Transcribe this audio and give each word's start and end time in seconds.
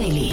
Daily. 0.00 0.29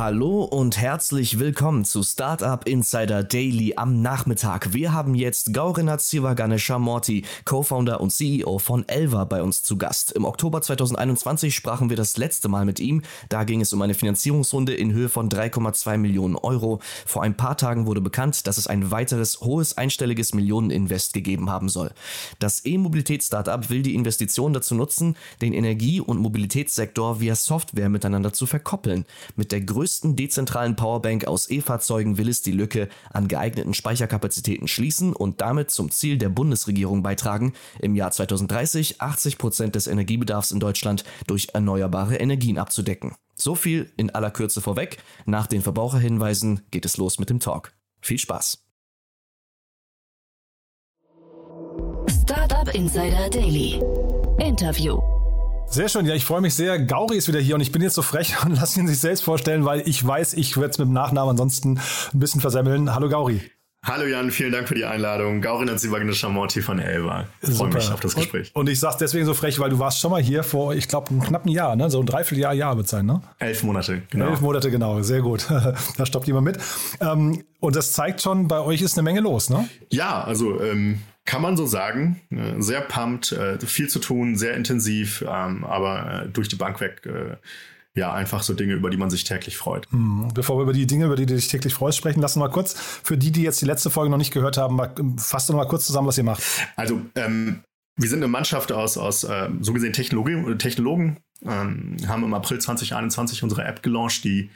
Hallo 0.00 0.44
und 0.44 0.78
herzlich 0.78 1.38
willkommen 1.38 1.84
zu 1.84 2.02
Startup 2.02 2.66
Insider 2.66 3.22
Daily 3.22 3.74
am 3.76 4.00
Nachmittag. 4.00 4.72
Wir 4.72 4.94
haben 4.94 5.14
jetzt 5.14 5.52
Gaurinath 5.52 6.00
Sivaganesha 6.00 6.78
Morty, 6.78 7.26
Co-Founder 7.44 8.00
und 8.00 8.08
CEO 8.08 8.58
von 8.58 8.88
Elva 8.88 9.26
bei 9.26 9.42
uns 9.42 9.60
zu 9.60 9.76
Gast. 9.76 10.12
Im 10.12 10.24
Oktober 10.24 10.62
2021 10.62 11.54
sprachen 11.54 11.90
wir 11.90 11.98
das 11.98 12.16
letzte 12.16 12.48
Mal 12.48 12.64
mit 12.64 12.80
ihm. 12.80 13.02
Da 13.28 13.44
ging 13.44 13.60
es 13.60 13.74
um 13.74 13.82
eine 13.82 13.92
Finanzierungsrunde 13.92 14.72
in 14.72 14.90
Höhe 14.90 15.10
von 15.10 15.28
3,2 15.28 15.98
Millionen 15.98 16.36
Euro. 16.36 16.80
Vor 17.04 17.22
ein 17.22 17.36
paar 17.36 17.58
Tagen 17.58 17.84
wurde 17.84 18.00
bekannt, 18.00 18.46
dass 18.46 18.56
es 18.56 18.68
ein 18.68 18.90
weiteres 18.90 19.42
hohes 19.42 19.76
einstelliges 19.76 20.32
Millioneninvest 20.32 21.12
gegeben 21.12 21.50
haben 21.50 21.68
soll. 21.68 21.90
Das 22.38 22.64
E-Mobilitäts-Startup 22.64 23.68
will 23.68 23.82
die 23.82 23.94
Investition 23.94 24.54
dazu 24.54 24.74
nutzen, 24.74 25.18
den 25.42 25.52
Energie- 25.52 26.00
und 26.00 26.20
Mobilitätssektor 26.20 27.20
via 27.20 27.34
Software 27.34 27.90
miteinander 27.90 28.32
zu 28.32 28.46
verkoppeln. 28.46 29.04
Mit 29.36 29.52
der 29.52 29.60
größten 29.60 29.89
dezentralen 30.02 30.76
Powerbank 30.76 31.26
aus 31.26 31.50
E-Fahrzeugen 31.50 32.18
will 32.18 32.28
es 32.28 32.42
die 32.42 32.52
Lücke 32.52 32.88
an 33.12 33.28
geeigneten 33.28 33.74
Speicherkapazitäten 33.74 34.68
schließen 34.68 35.12
und 35.12 35.40
damit 35.40 35.70
zum 35.70 35.90
Ziel 35.90 36.18
der 36.18 36.28
Bundesregierung 36.28 37.02
beitragen, 37.02 37.52
im 37.80 37.96
Jahr 37.96 38.10
2030 38.10 39.00
80 39.00 39.38
Prozent 39.38 39.74
des 39.74 39.86
Energiebedarfs 39.86 40.52
in 40.52 40.60
Deutschland 40.60 41.04
durch 41.26 41.48
erneuerbare 41.52 42.16
Energien 42.16 42.58
abzudecken. 42.58 43.14
So 43.34 43.54
viel 43.54 43.90
in 43.96 44.10
aller 44.10 44.30
Kürze 44.30 44.60
vorweg. 44.60 44.98
Nach 45.26 45.46
den 45.46 45.62
Verbraucherhinweisen 45.62 46.62
geht 46.70 46.84
es 46.84 46.96
los 46.96 47.18
mit 47.18 47.30
dem 47.30 47.40
Talk. 47.40 47.72
Viel 48.00 48.18
Spaß! 48.18 48.62
Startup 52.22 52.74
Insider 52.74 53.28
Daily. 53.28 53.82
Interview. 54.38 55.19
Sehr 55.72 55.88
schön, 55.88 56.04
ja, 56.04 56.16
ich 56.16 56.24
freue 56.24 56.40
mich 56.40 56.54
sehr. 56.54 56.80
Gauri 56.80 57.16
ist 57.16 57.28
wieder 57.28 57.38
hier 57.38 57.54
und 57.54 57.60
ich 57.60 57.70
bin 57.70 57.80
jetzt 57.80 57.94
so 57.94 58.02
frech 58.02 58.34
und 58.44 58.56
lasse 58.56 58.80
ihn 58.80 58.88
sich 58.88 58.98
selbst 58.98 59.22
vorstellen, 59.22 59.64
weil 59.64 59.86
ich 59.86 60.04
weiß, 60.04 60.34
ich 60.34 60.56
werde 60.56 60.70
es 60.70 60.78
mit 60.78 60.88
dem 60.88 60.92
Nachnamen 60.92 61.30
ansonsten 61.30 61.78
ein 62.12 62.18
bisschen 62.18 62.40
versemmeln. 62.40 62.92
Hallo 62.92 63.08
Gauri. 63.08 63.40
Hallo 63.86 64.04
Jan, 64.04 64.32
vielen 64.32 64.50
Dank 64.50 64.66
für 64.66 64.74
die 64.74 64.84
Einladung. 64.84 65.40
Gaurin 65.40 65.66
Nazivagnes 65.66 66.18
Chamorti 66.18 66.60
von 66.60 66.80
Elva. 66.80 67.26
Ich 67.40 67.54
freue 67.54 67.72
mich 67.72 67.90
auf 67.90 68.00
das 68.00 68.16
Gespräch. 68.16 68.50
Und, 68.52 68.62
und 68.62 68.68
ich 68.68 68.80
sag's 68.80 68.96
deswegen 68.96 69.24
so 69.24 69.32
frech, 69.32 69.60
weil 69.60 69.70
du 69.70 69.78
warst 69.78 70.00
schon 70.00 70.10
mal 70.10 70.20
hier 70.20 70.42
vor, 70.42 70.74
ich 70.74 70.88
glaube, 70.88 71.10
einem 71.10 71.22
knappen 71.22 71.50
Jahr, 71.52 71.76
ne? 71.76 71.88
So 71.88 72.00
ein 72.00 72.06
Dreivierteljahr, 72.06 72.52
Jahr 72.52 72.76
wird 72.76 72.88
sein, 72.88 73.06
ne? 73.06 73.22
Elf 73.38 73.62
Monate, 73.62 74.02
genau. 74.10 74.28
Elf 74.28 74.40
Monate, 74.40 74.70
genau. 74.72 75.00
Sehr 75.02 75.22
gut. 75.22 75.46
da 75.96 76.04
stoppt 76.04 76.26
jemand 76.26 76.46
mit. 76.46 76.58
Ähm, 77.00 77.44
und 77.60 77.76
das 77.76 77.92
zeigt 77.92 78.20
schon, 78.20 78.48
bei 78.48 78.60
euch 78.60 78.82
ist 78.82 78.98
eine 78.98 79.04
Menge 79.04 79.20
los, 79.20 79.48
ne? 79.48 79.66
Ja, 79.90 80.24
also 80.24 80.60
ähm, 80.60 81.00
kann 81.24 81.42
man 81.42 81.56
so 81.56 81.66
sagen. 81.66 82.20
Äh, 82.30 82.60
sehr 82.60 82.80
pumped, 82.80 83.32
äh, 83.32 83.58
viel 83.60 83.88
zu 83.88 83.98
tun, 83.98 84.36
sehr 84.36 84.54
intensiv, 84.54 85.22
ähm, 85.28 85.64
aber 85.64 86.24
äh, 86.24 86.28
durch 86.28 86.48
die 86.48 86.56
Bank 86.56 86.80
weg 86.80 87.02
ja, 87.94 88.12
einfach 88.12 88.42
so 88.42 88.54
Dinge, 88.54 88.74
über 88.74 88.88
die 88.88 88.96
man 88.96 89.10
sich 89.10 89.24
täglich 89.24 89.56
freut. 89.56 89.90
Hm, 89.90 90.28
bevor 90.32 90.58
wir 90.58 90.62
über 90.62 90.72
die 90.72 90.86
Dinge, 90.86 91.06
über 91.06 91.16
die 91.16 91.26
du 91.26 91.34
dich 91.34 91.48
täglich 91.48 91.74
freust, 91.74 91.98
sprechen, 91.98 92.20
lass 92.20 92.36
uns 92.36 92.40
mal 92.40 92.50
kurz, 92.50 92.74
für 92.74 93.18
die, 93.18 93.32
die 93.32 93.42
jetzt 93.42 93.60
die 93.60 93.66
letzte 93.66 93.90
Folge 93.90 94.10
noch 94.10 94.18
nicht 94.18 94.32
gehört 94.32 94.56
haben, 94.56 94.76
mal, 94.76 94.94
fasst 95.16 95.50
doch 95.50 95.54
mal 95.54 95.66
kurz 95.66 95.86
zusammen, 95.86 96.06
was 96.06 96.16
ihr 96.16 96.24
macht. 96.24 96.42
Also, 96.76 97.00
ähm, 97.16 97.64
wir 97.96 98.08
sind 98.08 98.20
eine 98.20 98.28
Mannschaft 98.28 98.70
aus, 98.72 98.96
aus 98.96 99.24
äh, 99.24 99.50
so 99.60 99.72
gesehen 99.72 99.92
Technologie, 99.92 100.56
Technologen, 100.56 101.18
ähm, 101.44 101.96
haben 102.06 102.24
im 102.24 102.32
April 102.32 102.60
2021 102.60 103.42
unsere 103.42 103.64
App 103.64 103.82
gelauncht, 103.82 104.24
die 104.24 104.50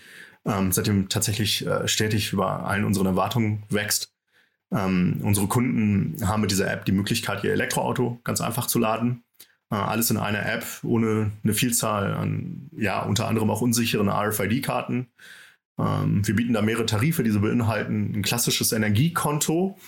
ähm, 0.47 0.73
seitdem 0.73 1.09
tatsächlich 1.09 1.67
äh, 1.67 1.89
stetig 1.89 2.33
über 2.33 2.65
allen 2.67 2.85
unseren 2.85 3.07
Erwartungen 3.07 3.65
wächst. 3.69 4.14
Ähm, 4.75 5.21
unsere 5.23 5.47
Kunden 5.47 6.17
haben 6.27 6.41
mit 6.41 6.51
dieser 6.51 6.71
App 6.71 6.85
die 6.85 6.93
Möglichkeit, 6.93 7.45
ihr 7.45 7.53
Elektroauto 7.53 8.21
ganz 8.25 8.41
einfach 8.41 8.67
zu 8.67 8.79
laden. 8.79 9.23
Äh, 9.71 9.77
alles 9.77 10.11
in 10.11 10.17
einer 10.17 10.45
App, 10.45 10.67
ohne 10.83 11.31
eine 11.45 11.55
Vielzahl 11.55 12.15
an, 12.15 12.69
ja, 12.77 13.03
unter 13.03 13.29
anderem 13.29 13.51
auch 13.51 13.61
unsicheren 13.61 14.09
RFID-Karten. 14.09 15.09
Ähm, 15.79 16.27
wir 16.27 16.35
bieten 16.35 16.53
da 16.53 16.63
mehrere 16.63 16.87
Tarife, 16.87 17.23
die 17.23 17.31
so 17.31 17.41
beinhalten 17.41 18.13
ein 18.15 18.23
klassisches 18.23 18.73
Energiekonto. 18.73 19.79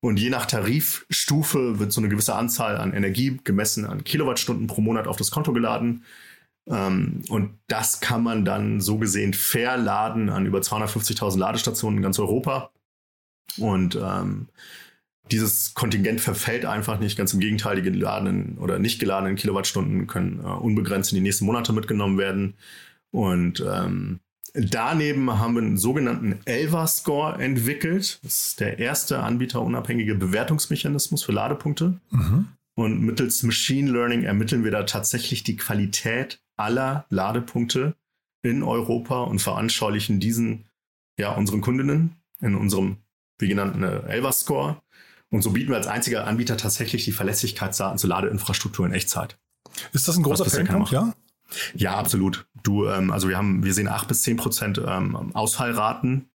Und 0.00 0.20
je 0.20 0.30
nach 0.30 0.46
Tarifstufe 0.46 1.80
wird 1.80 1.92
so 1.92 2.00
eine 2.00 2.08
gewisse 2.08 2.36
Anzahl 2.36 2.76
an 2.76 2.92
Energie 2.92 3.40
gemessen 3.42 3.84
an 3.84 4.04
Kilowattstunden 4.04 4.68
pro 4.68 4.80
Monat 4.80 5.08
auf 5.08 5.16
das 5.16 5.32
Konto 5.32 5.52
geladen. 5.52 6.04
Ähm, 6.68 7.22
und 7.28 7.58
das 7.66 8.00
kann 8.00 8.22
man 8.22 8.44
dann 8.44 8.80
so 8.80 8.98
gesehen 8.98 9.34
verladen 9.34 10.30
an 10.30 10.46
über 10.46 10.60
250.000 10.60 11.38
Ladestationen 11.38 11.98
in 11.98 12.02
ganz 12.02 12.20
Europa. 12.20 12.70
Und 13.56 13.98
ähm, 14.00 14.48
dieses 15.30 15.74
Kontingent 15.74 16.20
verfällt 16.20 16.64
einfach 16.64 16.98
nicht. 16.98 17.16
Ganz 17.16 17.32
im 17.34 17.40
Gegenteil, 17.40 17.76
die 17.76 17.90
geladenen 17.90 18.58
oder 18.58 18.78
nicht 18.78 18.98
geladenen 18.98 19.36
Kilowattstunden 19.36 20.06
können 20.06 20.40
äh, 20.40 20.46
unbegrenzt 20.46 21.12
in 21.12 21.16
die 21.16 21.22
nächsten 21.22 21.44
Monate 21.44 21.72
mitgenommen 21.72 22.18
werden. 22.18 22.54
Und 23.10 23.64
ähm, 23.66 24.20
daneben 24.54 25.38
haben 25.38 25.54
wir 25.54 25.62
einen 25.62 25.78
sogenannten 25.78 26.40
Elva-Score 26.44 27.38
entwickelt. 27.38 28.20
Das 28.22 28.48
ist 28.48 28.60
der 28.60 28.78
erste 28.78 29.20
anbieterunabhängige 29.20 30.14
Bewertungsmechanismus 30.14 31.22
für 31.22 31.32
Ladepunkte. 31.32 32.00
Mhm. 32.10 32.48
Und 32.74 33.02
mittels 33.02 33.42
Machine 33.42 33.90
Learning 33.90 34.22
ermitteln 34.22 34.62
wir 34.62 34.70
da 34.70 34.84
tatsächlich 34.84 35.42
die 35.42 35.56
Qualität 35.56 36.40
aller 36.56 37.06
Ladepunkte 37.10 37.94
in 38.42 38.62
Europa 38.62 39.22
und 39.22 39.40
veranschaulichen 39.40 40.20
diesen 40.20 40.66
ja 41.18 41.32
unseren 41.34 41.60
Kundinnen 41.60 42.16
in 42.40 42.54
unserem 42.54 42.98
wie 43.38 43.48
genannten 43.48 43.82
äh, 43.82 44.00
Elva-Score. 44.08 44.80
Und 45.30 45.42
so 45.42 45.50
bieten 45.50 45.70
wir 45.70 45.76
als 45.76 45.86
einziger 45.86 46.26
Anbieter 46.26 46.56
tatsächlich 46.56 47.04
die 47.04 47.12
Verlässlichkeitsdaten 47.12 47.98
zur 47.98 48.10
Ladeinfrastruktur 48.10 48.86
in 48.86 48.92
Echtzeit. 48.92 49.38
Ist 49.92 50.08
das 50.08 50.16
ein 50.16 50.22
großer 50.22 50.44
Painpunkt, 50.44 50.90
ja? 50.90 51.12
Ja, 51.74 51.96
absolut. 51.96 52.46
Du, 52.62 52.86
ähm, 52.86 53.10
also 53.10 53.28
wir 53.28 53.36
haben, 53.36 53.64
wir 53.64 53.74
sehen 53.74 53.88
acht 53.88 54.08
bis 54.08 54.22
zehn 54.22 54.36
Prozent 54.36 54.80
ähm, 54.84 55.34
Ausfallraten 55.34 56.30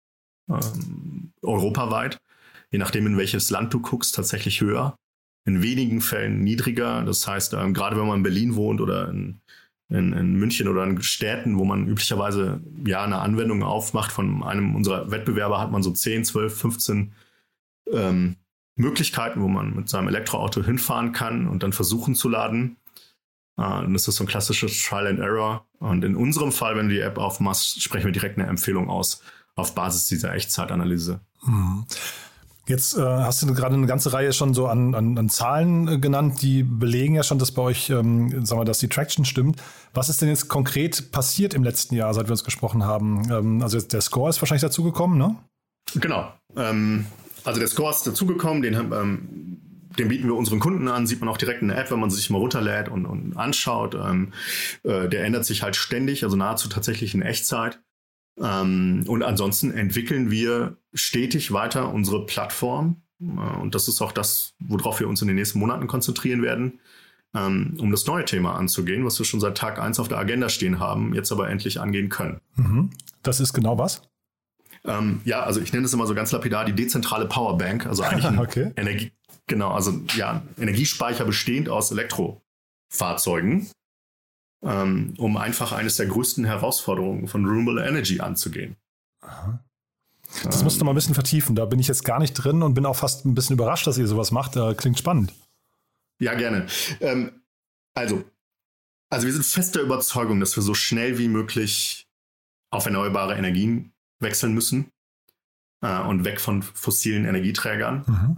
ähm, 0.50 1.34
europaweit. 1.41 2.19
Je 2.72 2.79
nachdem, 2.79 3.07
in 3.07 3.18
welches 3.18 3.50
Land 3.50 3.73
du 3.73 3.81
guckst, 3.81 4.16
tatsächlich 4.16 4.62
höher. 4.62 4.95
In 5.45 5.62
wenigen 5.62 6.01
Fällen 6.01 6.44
niedriger. 6.44 7.03
Das 7.03 7.28
heißt, 7.28 7.53
ähm, 7.53 7.73
gerade 7.73 7.97
wenn 7.97 8.07
man 8.07 8.18
in 8.18 8.23
Berlin 8.23 8.56
wohnt 8.56 8.79
oder 8.79 9.09
in, 9.09 9.41
in, 9.91 10.13
in, 10.13 10.35
München 10.35 10.68
oder 10.68 10.84
in 10.84 11.02
Städten, 11.02 11.57
wo 11.57 11.66
man 11.66 11.88
üblicherweise 11.88 12.62
ja 12.85 13.03
eine 13.03 13.19
Anwendung 13.19 13.62
aufmacht 13.62 14.12
von 14.12 14.41
einem 14.44 14.75
unserer 14.75 15.12
Wettbewerber, 15.12 15.59
hat 15.59 15.72
man 15.72 15.84
so 15.84 15.91
10, 15.91 16.25
12, 16.25 16.57
15 16.57 17.12
ähm, 17.91 18.38
Möglichkeiten, 18.75 19.41
wo 19.41 19.47
man 19.47 19.75
mit 19.75 19.90
seinem 19.90 20.07
Elektroauto 20.07 20.63
hinfahren 20.63 21.12
kann 21.12 21.47
und 21.47 21.63
dann 21.63 21.74
versuchen 21.74 22.16
zu 22.16 22.30
laden. 22.30 22.78
Uh, 23.57 23.85
das 23.91 24.07
ist 24.07 24.16
so 24.16 24.24
ein 24.24 24.28
klassisches 24.28 24.81
Trial 24.81 25.07
and 25.07 25.19
Error. 25.19 25.68
Und 25.80 26.06
in 26.06 26.16
unserem 26.16 26.51
Fall, 26.51 26.78
wenn 26.78 26.88
du 26.88 26.96
die 26.96 27.01
App 27.01 27.18
aufmachst, 27.18 27.84
sprechen 27.84 28.06
wir 28.06 28.12
direkt 28.13 28.40
eine 28.40 28.47
Empfehlung 28.47 28.90
aus 28.90 29.22
auf 29.56 29.75
Basis 29.75 30.07
dieser 30.07 30.34
Echtzeitanalyse. 30.34 31.19
Mhm. 31.44 31.85
Jetzt 32.67 32.95
äh, 32.95 33.01
hast 33.01 33.41
du 33.41 33.53
gerade 33.53 33.75
eine 33.75 33.88
ganze 33.88 34.13
Reihe 34.13 34.33
schon 34.33 34.53
so 34.53 34.67
an, 34.67 34.94
an, 34.94 35.17
an 35.17 35.29
Zahlen 35.29 35.88
äh, 35.88 35.97
genannt, 35.97 36.41
die 36.41 36.63
belegen 36.63 37.16
ja 37.16 37.23
schon, 37.23 37.39
dass 37.39 37.51
bei 37.51 37.63
euch, 37.63 37.89
ähm, 37.89 38.45
sagen 38.45 38.61
wir, 38.61 38.66
dass 38.66 38.79
die 38.79 38.88
Traction 38.88 39.25
stimmt. 39.25 39.61
Was 39.94 40.09
ist 40.09 40.22
denn 40.22 40.29
jetzt 40.29 40.47
konkret 40.47 41.11
passiert 41.11 41.53
im 41.53 41.63
letzten 41.63 41.95
Jahr, 41.95 42.13
seit 42.13 42.27
wir 42.27 42.31
uns 42.31 42.44
gesprochen 42.44 42.85
haben? 42.85 43.29
Ähm, 43.31 43.61
also 43.63 43.79
der 43.79 44.01
Score 44.01 44.29
ist 44.29 44.41
wahrscheinlich 44.41 44.61
dazugekommen, 44.61 45.17
ne? 45.17 45.35
Genau. 45.95 46.31
Ähm, 46.55 47.07
also 47.44 47.59
der 47.59 47.67
Score 47.67 47.89
ist 47.89 48.05
dazugekommen, 48.05 48.61
den, 48.61 48.75
ähm, 48.75 49.57
den 49.97 50.07
bieten 50.07 50.27
wir 50.27 50.35
unseren 50.35 50.59
Kunden 50.59 50.88
an, 50.88 51.07
sieht 51.07 51.19
man 51.19 51.29
auch 51.29 51.38
direkt 51.38 51.63
in 51.63 51.69
der 51.69 51.79
App, 51.79 51.89
wenn 51.89 52.00
man 52.00 52.11
sich 52.11 52.29
mal 52.29 52.38
runterlädt 52.38 52.89
und, 52.89 53.07
und 53.07 53.38
anschaut. 53.38 53.95
Ähm, 53.95 54.33
äh, 54.83 55.09
der 55.09 55.23
ändert 55.23 55.45
sich 55.45 55.63
halt 55.63 55.75
ständig, 55.75 56.23
also 56.23 56.38
nahezu 56.38 56.69
tatsächlich 56.69 57.16
in 57.16 57.23
Echtzeit. 57.23 57.79
Ähm, 58.40 59.04
und 59.07 59.24
ansonsten 59.24 59.72
entwickeln 59.72 60.31
wir 60.31 60.78
stetig 60.94 61.51
weiter 61.51 61.94
unsere 61.94 62.25
Plattform. 62.25 63.01
Äh, 63.22 63.25
und 63.60 63.75
das 63.75 63.88
ist 63.88 64.01
auch 64.01 64.12
das, 64.12 64.54
worauf 64.60 65.00
wir 65.00 65.07
uns 65.07 65.22
in 65.22 65.28
den 65.28 65.36
nächsten 65.36 65.60
Monaten 65.60 65.88
konzentrieren 65.88 66.42
werden, 66.42 66.80
ähm, 67.33 67.78
um 67.80 67.92
das 67.92 68.06
neue 68.06 68.25
Thema 68.25 68.56
anzugehen, 68.56 69.06
was 69.06 69.18
wir 69.19 69.25
schon 69.25 69.39
seit 69.39 69.57
Tag 69.57 69.80
1 69.80 70.00
auf 70.00 70.07
der 70.07 70.18
Agenda 70.18 70.50
stehen 70.50 70.80
haben, 70.80 71.13
jetzt 71.13 71.31
aber 71.31 71.50
endlich 71.50 71.80
angehen 71.80 72.10
können. 72.10 72.42
Mhm. 72.56 72.89
Das 73.24 73.39
ist 73.39 73.54
genau 73.54 73.78
was? 73.78 74.01
Ähm, 74.84 75.22
ja, 75.25 75.44
also 75.44 75.62
ich 75.62 75.72
nenne 75.74 75.86
es 75.86 75.94
immer 75.94 76.07
so 76.07 76.16
ganz 76.16 76.31
lapidar 76.31 76.66
die 76.66 76.74
dezentrale 76.74 77.27
Powerbank, 77.27 77.86
also 77.86 78.04
eigentlich 78.04 78.25
ein 78.27 78.39
okay. 78.39 78.72
Energie, 78.75 79.12
genau, 79.48 79.72
also 79.72 79.94
ja, 80.16 80.42
Energiespeicher 80.60 81.25
bestehend 81.25 81.69
aus 81.69 81.92
Elektrofahrzeugen, 81.92 83.68
ähm, 84.63 85.13
um 85.18 85.38
einfach 85.38 85.72
eines 85.72 85.98
der 85.98 86.08
größten 86.08 86.46
Herausforderungen 86.46 87.28
von 87.28 87.46
Renewable 87.46 87.86
Energy 87.86 88.19
anzugehen. 88.19 88.75
Aha. 89.22 89.60
Das 90.44 90.60
ähm, 90.60 90.63
musst 90.63 90.80
du 90.80 90.86
mal 90.86 90.92
ein 90.92 90.96
bisschen 90.96 91.13
vertiefen. 91.13 91.56
Da 91.56 91.66
bin 91.66 91.80
ich 91.80 91.88
jetzt 91.88 92.06
gar 92.06 92.19
nicht 92.19 92.34
drin 92.34 92.63
und 92.63 92.74
bin 92.74 92.86
auch 92.86 92.96
fast 92.96 93.25
ein 93.25 93.36
bisschen 93.36 93.56
überrascht, 93.56 93.88
dass 93.88 93.98
ihr 93.98 94.08
sowas 94.08 94.31
macht. 94.31 94.56
Äh, 94.56 94.74
klingt 94.75 94.98
spannend. 94.98 95.34
Ja, 96.19 96.36
gerne. 96.36 96.68
Ähm, 97.00 97.31
also, 97.96 98.24
also 99.10 99.25
wir 99.25 99.34
sind 99.34 99.46
fest 99.46 99.75
der 99.75 99.81
Überzeugung, 99.81 100.40
dass 100.40 100.56
wir 100.56 100.63
so 100.63 100.74
schnell 100.74 101.18
wie 101.18 101.28
möglich 101.28 102.08
auf 102.69 102.86
erneuerbare 102.86 103.36
Energien 103.36 103.92
wechseln 104.19 104.54
müssen 104.54 104.92
äh, 105.81 106.00
und 106.02 106.24
weg 106.24 106.40
von 106.40 106.62
fossilen 106.62 107.25
Energieträgern. 107.25 108.06
Mhm. 108.08 108.38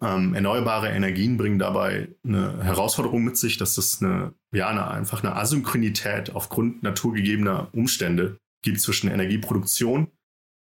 Ähm, 0.00 0.34
erneuerbare 0.34 0.90
Energien 0.90 1.36
bringen 1.36 1.58
dabei 1.58 2.08
eine 2.24 2.62
Herausforderung 2.62 3.24
mit 3.24 3.36
sich, 3.36 3.56
dass 3.56 3.78
es 3.78 4.02
eine 4.02 4.34
ja 4.54 4.68
eine, 4.68 4.90
einfach 4.90 5.22
eine 5.22 5.36
Asynchronität 5.36 6.34
aufgrund 6.34 6.82
naturgegebener 6.82 7.68
Umstände 7.72 8.38
gibt 8.62 8.80
zwischen 8.80 9.10
Energieproduktion 9.10 10.08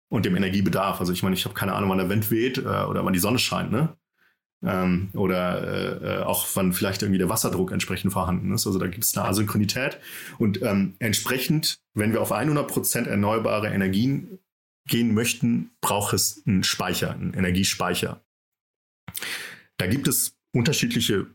und 0.10 0.26
dem 0.26 0.36
Energiebedarf. 0.36 1.00
Also 1.00 1.14
ich 1.14 1.24
meine, 1.24 1.36
ich 1.36 1.46
habe 1.46 1.56
keine 1.56 1.74
Ahnung, 1.74 1.90
wann 1.90 1.98
der 1.98 2.10
Wind 2.10 2.32
weht 2.32 2.58
äh, 2.58 2.62
oder 2.62 3.06
wann 3.06 3.14
die 3.14 3.20
Sonne 3.20 3.40
scheint, 3.40 3.72
ne? 3.72 3.96
Ähm, 4.62 5.10
oder 5.14 5.64
äh, 5.64 6.20
äh, 6.20 6.24
auch 6.24 6.46
wann 6.56 6.74
vielleicht 6.74 7.02
irgendwie 7.02 7.18
der 7.18 7.30
Wasserdruck 7.30 7.72
entsprechend 7.72 8.12
vorhanden 8.12 8.54
ist. 8.54 8.68
Also 8.68 8.78
da 8.78 8.88
gibt 8.88 9.06
es 9.06 9.16
eine 9.16 9.26
Asynchronität. 9.26 10.00
Und 10.38 10.62
ähm, 10.62 10.96
entsprechend, 11.00 11.80
wenn 11.94 12.12
wir 12.12 12.22
auf 12.22 12.34
100% 12.34 13.08
erneuerbare 13.08 13.70
Energien 13.70 14.40
gehen 14.86 15.14
möchten, 15.14 15.72
braucht 15.80 16.14
es 16.14 16.44
einen 16.46 16.64
Speicher, 16.64 17.12
einen 17.12 17.34
Energiespeicher. 17.34 18.22
Da 19.78 19.88
gibt 19.88 20.10
es 20.10 20.36
unterschiedliche 20.52 21.28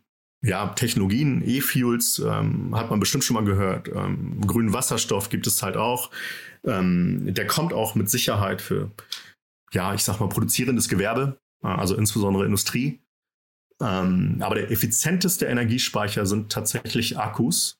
ja, 0.44 0.68
Technologien, 0.68 1.42
E-Fuels, 1.44 2.18
ähm, 2.18 2.76
hat 2.76 2.90
man 2.90 3.00
bestimmt 3.00 3.24
schon 3.24 3.34
mal 3.34 3.44
gehört. 3.44 3.88
Ähm, 3.88 4.42
grünen 4.46 4.74
Wasserstoff 4.74 5.30
gibt 5.30 5.46
es 5.46 5.62
halt 5.62 5.78
auch. 5.78 6.10
Ähm, 6.64 7.32
der 7.34 7.46
kommt 7.46 7.72
auch 7.72 7.94
mit 7.94 8.10
Sicherheit 8.10 8.60
für, 8.60 8.90
ja, 9.72 9.94
ich 9.94 10.04
sag 10.04 10.20
mal, 10.20 10.28
produzierendes 10.28 10.88
Gewerbe, 10.90 11.38
äh, 11.62 11.68
also 11.68 11.96
insbesondere 11.96 12.44
Industrie. 12.44 13.00
Ähm, 13.80 14.36
aber 14.40 14.56
der 14.56 14.70
effizienteste 14.70 15.46
Energiespeicher 15.46 16.26
sind 16.26 16.52
tatsächlich 16.52 17.18
Akkus. 17.18 17.78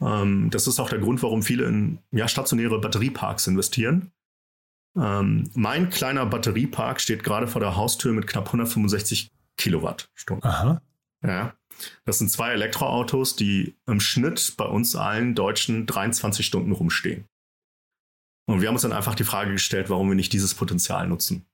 Ähm, 0.00 0.50
das 0.50 0.66
ist 0.66 0.80
auch 0.80 0.90
der 0.90 0.98
Grund, 0.98 1.22
warum 1.22 1.44
viele 1.44 1.66
in 1.66 2.00
ja, 2.10 2.26
stationäre 2.26 2.80
Batterieparks 2.80 3.46
investieren. 3.46 4.10
Ähm, 4.96 5.48
mein 5.54 5.90
kleiner 5.90 6.26
Batteriepark 6.26 7.00
steht 7.00 7.22
gerade 7.22 7.46
vor 7.46 7.60
der 7.60 7.76
Haustür 7.76 8.12
mit 8.12 8.26
knapp 8.26 8.46
165 8.46 9.30
Kilowattstunden. 9.56 10.44
Aha. 10.44 10.82
Ja. 11.22 11.54
Das 12.04 12.18
sind 12.18 12.30
zwei 12.30 12.52
Elektroautos, 12.52 13.36
die 13.36 13.76
im 13.86 14.00
Schnitt 14.00 14.54
bei 14.56 14.64
uns 14.64 14.94
allen 14.94 15.34
Deutschen 15.34 15.86
23 15.86 16.44
Stunden 16.44 16.72
rumstehen. 16.72 17.24
Und 18.46 18.60
wir 18.60 18.68
haben 18.68 18.74
uns 18.74 18.82
dann 18.82 18.92
einfach 18.92 19.14
die 19.14 19.24
Frage 19.24 19.52
gestellt, 19.52 19.88
warum 19.88 20.08
wir 20.08 20.14
nicht 20.14 20.32
dieses 20.32 20.54
Potenzial 20.54 21.08
nutzen. 21.08 21.46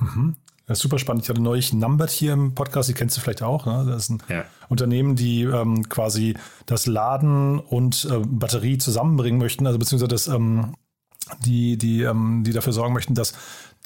Mhm. 0.00 0.36
Das 0.66 0.78
ist 0.78 0.82
super 0.82 0.98
spannend. 0.98 1.22
Ich 1.22 1.28
hatte 1.28 1.40
neulich 1.40 1.72
Numbert 1.72 2.10
hier 2.10 2.32
im 2.32 2.54
Podcast, 2.54 2.88
die 2.88 2.94
kennst 2.94 3.16
du 3.16 3.20
vielleicht 3.20 3.42
auch. 3.42 3.66
Ne? 3.66 3.84
Das 3.86 4.04
ist 4.04 4.10
ein 4.10 4.22
ja. 4.28 4.44
Unternehmen, 4.68 5.14
die 5.14 5.42
ähm, 5.42 5.88
quasi 5.88 6.36
das 6.66 6.86
Laden 6.86 7.60
und 7.60 8.08
äh, 8.10 8.18
Batterie 8.18 8.78
zusammenbringen 8.78 9.38
möchten, 9.38 9.66
also 9.66 9.78
beziehungsweise 9.78 10.08
das, 10.08 10.26
ähm, 10.26 10.74
die, 11.44 11.76
die, 11.76 12.02
ähm, 12.02 12.42
die 12.44 12.52
dafür 12.52 12.72
sorgen 12.72 12.94
möchten, 12.94 13.14
dass 13.14 13.34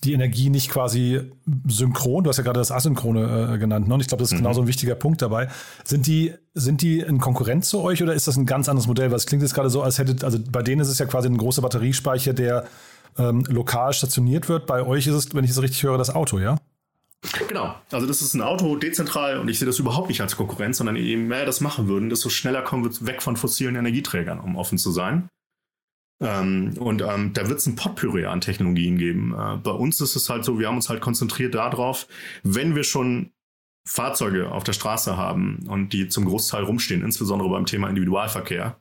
die 0.05 0.15
Energie 0.15 0.49
nicht 0.49 0.71
quasi 0.71 1.21
synchron, 1.67 2.25
du 2.25 2.31
hast 2.31 2.39
ja 2.39 2.43
gerade 2.43 2.59
das 2.59 2.73
Asynchrone 2.73 3.55
äh, 3.55 3.59
genannt, 3.59 3.87
ne? 3.87 3.95
und 3.95 4.01
ich 4.01 4.09
glaube, 4.09 4.23
das 4.23 4.31
ist 4.31 4.39
mhm. 4.39 4.45
genauso 4.45 4.63
ein 4.63 4.67
wichtiger 4.67 4.95
Punkt 4.95 5.21
dabei. 5.21 5.49
Sind 5.85 6.07
die, 6.07 6.33
sind 6.55 6.81
die 6.81 7.01
in 7.01 7.19
Konkurrenz 7.19 7.69
zu 7.69 7.81
euch 7.81 8.03
oder 8.03 8.15
ist 8.15 8.27
das 8.27 8.37
ein 8.37 8.47
ganz 8.47 8.69
anderes 8.69 8.87
Modell? 8.87 9.11
Weil 9.11 9.17
es 9.17 9.27
klingt 9.27 9.43
jetzt 9.43 9.55
gerade 9.55 9.69
so, 9.69 9.83
als 9.83 9.99
hättet, 9.99 10.25
also 10.25 10.39
bei 10.51 10.63
denen 10.63 10.81
ist 10.81 10.89
es 10.89 10.99
ja 10.99 11.07
quasi 11.07 11.29
ein 11.29 11.37
großer 11.37 11.61
Batteriespeicher, 11.61 12.33
der 12.33 12.65
ähm, 13.19 13.45
lokal 13.49 13.93
stationiert 13.93 14.49
wird. 14.49 14.67
Bei 14.67 14.83
euch 14.83 15.07
ist 15.07 15.15
es, 15.15 15.35
wenn 15.35 15.45
ich 15.45 15.51
es 15.51 15.61
richtig 15.61 15.83
höre, 15.83 15.99
das 15.99 16.15
Auto, 16.15 16.39
ja? 16.39 16.57
Genau, 17.49 17.75
also 17.91 18.07
das 18.07 18.23
ist 18.23 18.33
ein 18.33 18.41
Auto 18.41 18.77
dezentral 18.77 19.39
und 19.39 19.49
ich 19.49 19.59
sehe 19.59 19.67
das 19.67 19.79
überhaupt 19.79 20.09
nicht 20.09 20.23
als 20.23 20.37
Konkurrenz, 20.37 20.79
sondern 20.79 20.97
je 20.97 21.19
mehr 21.19 21.45
das 21.45 21.61
machen 21.61 21.87
würden, 21.87 22.09
desto 22.09 22.31
schneller 22.31 22.63
kommen 22.63 22.85
wir 22.85 23.07
weg 23.07 23.21
von 23.21 23.37
fossilen 23.37 23.77
Energieträgern, 23.77 24.41
um 24.41 24.57
offen 24.57 24.79
zu 24.79 24.91
sein. 24.91 25.29
Ähm, 26.21 26.75
und 26.79 27.03
ähm, 27.03 27.33
da 27.33 27.49
wird 27.49 27.59
es 27.59 27.67
ein 27.67 27.77
Potpourri 27.77 28.27
an 28.27 28.41
Technologien 28.41 28.99
geben. 28.99 29.35
Äh, 29.35 29.57
bei 29.57 29.71
uns 29.71 30.01
ist 30.01 30.17
es 30.17 30.29
halt 30.29 30.45
so, 30.45 30.59
wir 30.59 30.69
haben 30.69 30.77
uns 30.77 30.89
halt 30.89 31.01
konzentriert 31.01 31.55
darauf, 31.55 32.07
wenn 32.43 32.77
wir 32.77 32.85
schon 32.85 33.33
Fahrzeuge 33.87 34.53
auf 34.53 34.63
der 34.63 34.75
Straße 34.75 35.17
haben 35.17 35.67
und 35.67 35.93
die 35.93 36.09
zum 36.09 36.27
Großteil 36.27 36.65
rumstehen, 36.65 37.03
insbesondere 37.03 37.49
beim 37.49 37.65
Thema 37.65 37.89
Individualverkehr, 37.89 38.79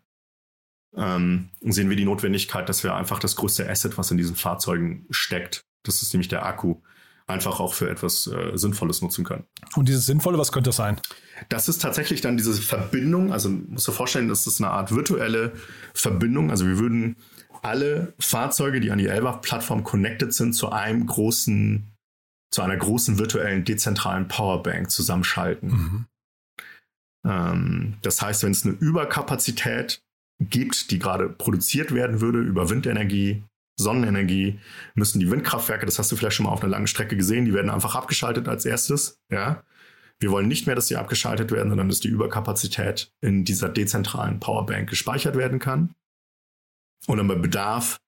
ähm, 0.95 1.50
sehen 1.62 1.89
wir 1.89 1.95
die 1.95 2.06
Notwendigkeit, 2.06 2.68
dass 2.68 2.83
wir 2.83 2.94
einfach 2.94 3.19
das 3.19 3.36
größte 3.36 3.69
Asset, 3.69 3.97
was 3.97 4.12
in 4.12 4.18
diesen 4.18 4.36
Fahrzeugen 4.36 5.06
steckt, 5.09 5.65
das 5.83 6.01
ist 6.01 6.13
nämlich 6.13 6.27
der 6.27 6.45
Akku, 6.45 6.81
einfach 7.30 7.60
auch 7.60 7.74
für 7.74 7.90
etwas 7.90 8.28
äh, 8.28 8.58
Sinnvolles 8.58 9.02
nutzen 9.02 9.24
können. 9.24 9.46
Und 9.76 9.88
dieses 9.88 10.06
Sinnvolle, 10.06 10.38
was 10.38 10.52
könnte 10.52 10.70
das 10.70 10.78
sein? 10.78 11.00
Das 11.50 11.70
ist 11.70 11.81
tatsächlich 11.81 12.22
dann 12.22 12.38
diese 12.38 12.54
Verbindung, 12.54 13.31
also 13.31 13.50
musst 13.50 13.88
du 13.88 13.92
vorstellen, 13.92 14.28
das 14.28 14.48
ist 14.48 14.62
eine 14.62 14.72
Art 14.72 14.94
virtuelle 14.94 15.54
Verbindung. 15.94 16.52
Also 16.52 16.66
wir 16.66 16.80
würden 16.80 17.16
alle 17.62 18.14
Fahrzeuge, 18.20 18.80
die 18.80 18.92
an 18.92 18.98
die 18.98 19.08
Elba-Plattform 19.08 19.84
connected 19.84 20.34
sind, 20.34 20.54
zu 20.54 20.72
einem 20.72 21.06
großen, 21.06 21.88
zu 22.52 22.62
einer 22.62 22.78
großen 22.78 23.20
virtuellen 23.20 23.64
dezentralen 23.64 24.28
Powerbank 24.28 24.90
zusammenschalten. 24.90 25.70
Mhm. 25.70 26.06
Ähm, 27.25 27.98
das 28.02 28.22
heißt, 28.22 28.44
wenn 28.44 28.52
es 28.52 28.66
eine 28.66 28.75
Überkapazität 28.75 30.02
gibt, 30.40 30.92
die 30.92 31.00
gerade 31.00 31.30
produziert 31.30 31.94
werden 31.94 32.22
würde 32.22 32.40
über 32.40 32.70
Windenergie, 32.70 33.44
Sonnenenergie, 33.84 34.60
müssen 34.94 35.20
die 35.20 35.30
Windkraftwerke, 35.30 35.86
das 35.86 36.00
hast 36.00 36.12
du 36.12 36.16
vielleicht 36.16 36.36
schon 36.36 36.46
mal 36.46 36.52
auf 36.52 36.62
einer 36.62 36.72
langen 36.72 36.88
Strecke 36.88 37.18
gesehen, 37.18 37.46
die 37.46 37.54
werden 37.54 37.72
einfach 37.72 37.96
abgeschaltet 37.96 38.48
als 38.48 38.66
erstes. 38.66 39.20
Ja? 39.31 39.64
Wir 40.20 40.31
wollen 40.31 40.48
nicht 40.48 40.66
mehr, 40.66 40.76
dass 40.76 40.88
sie 40.88 40.98
abgeschaltet 40.98 41.52
werden, 41.52 41.70
sondern 41.70 41.90
dass 41.90 42.00
die 42.00 42.10
Überkapazität 42.10 43.12
in 43.22 43.46
dieser 43.46 43.70
dezentralen 43.70 44.40
Powerbank 44.40 44.90
gespeichert 44.90 45.36
werden 45.36 45.60
kann. 45.60 45.96
Und 47.08 47.18
dann 47.18 47.28
bei 47.28 47.36
Bedarf, 47.36 48.00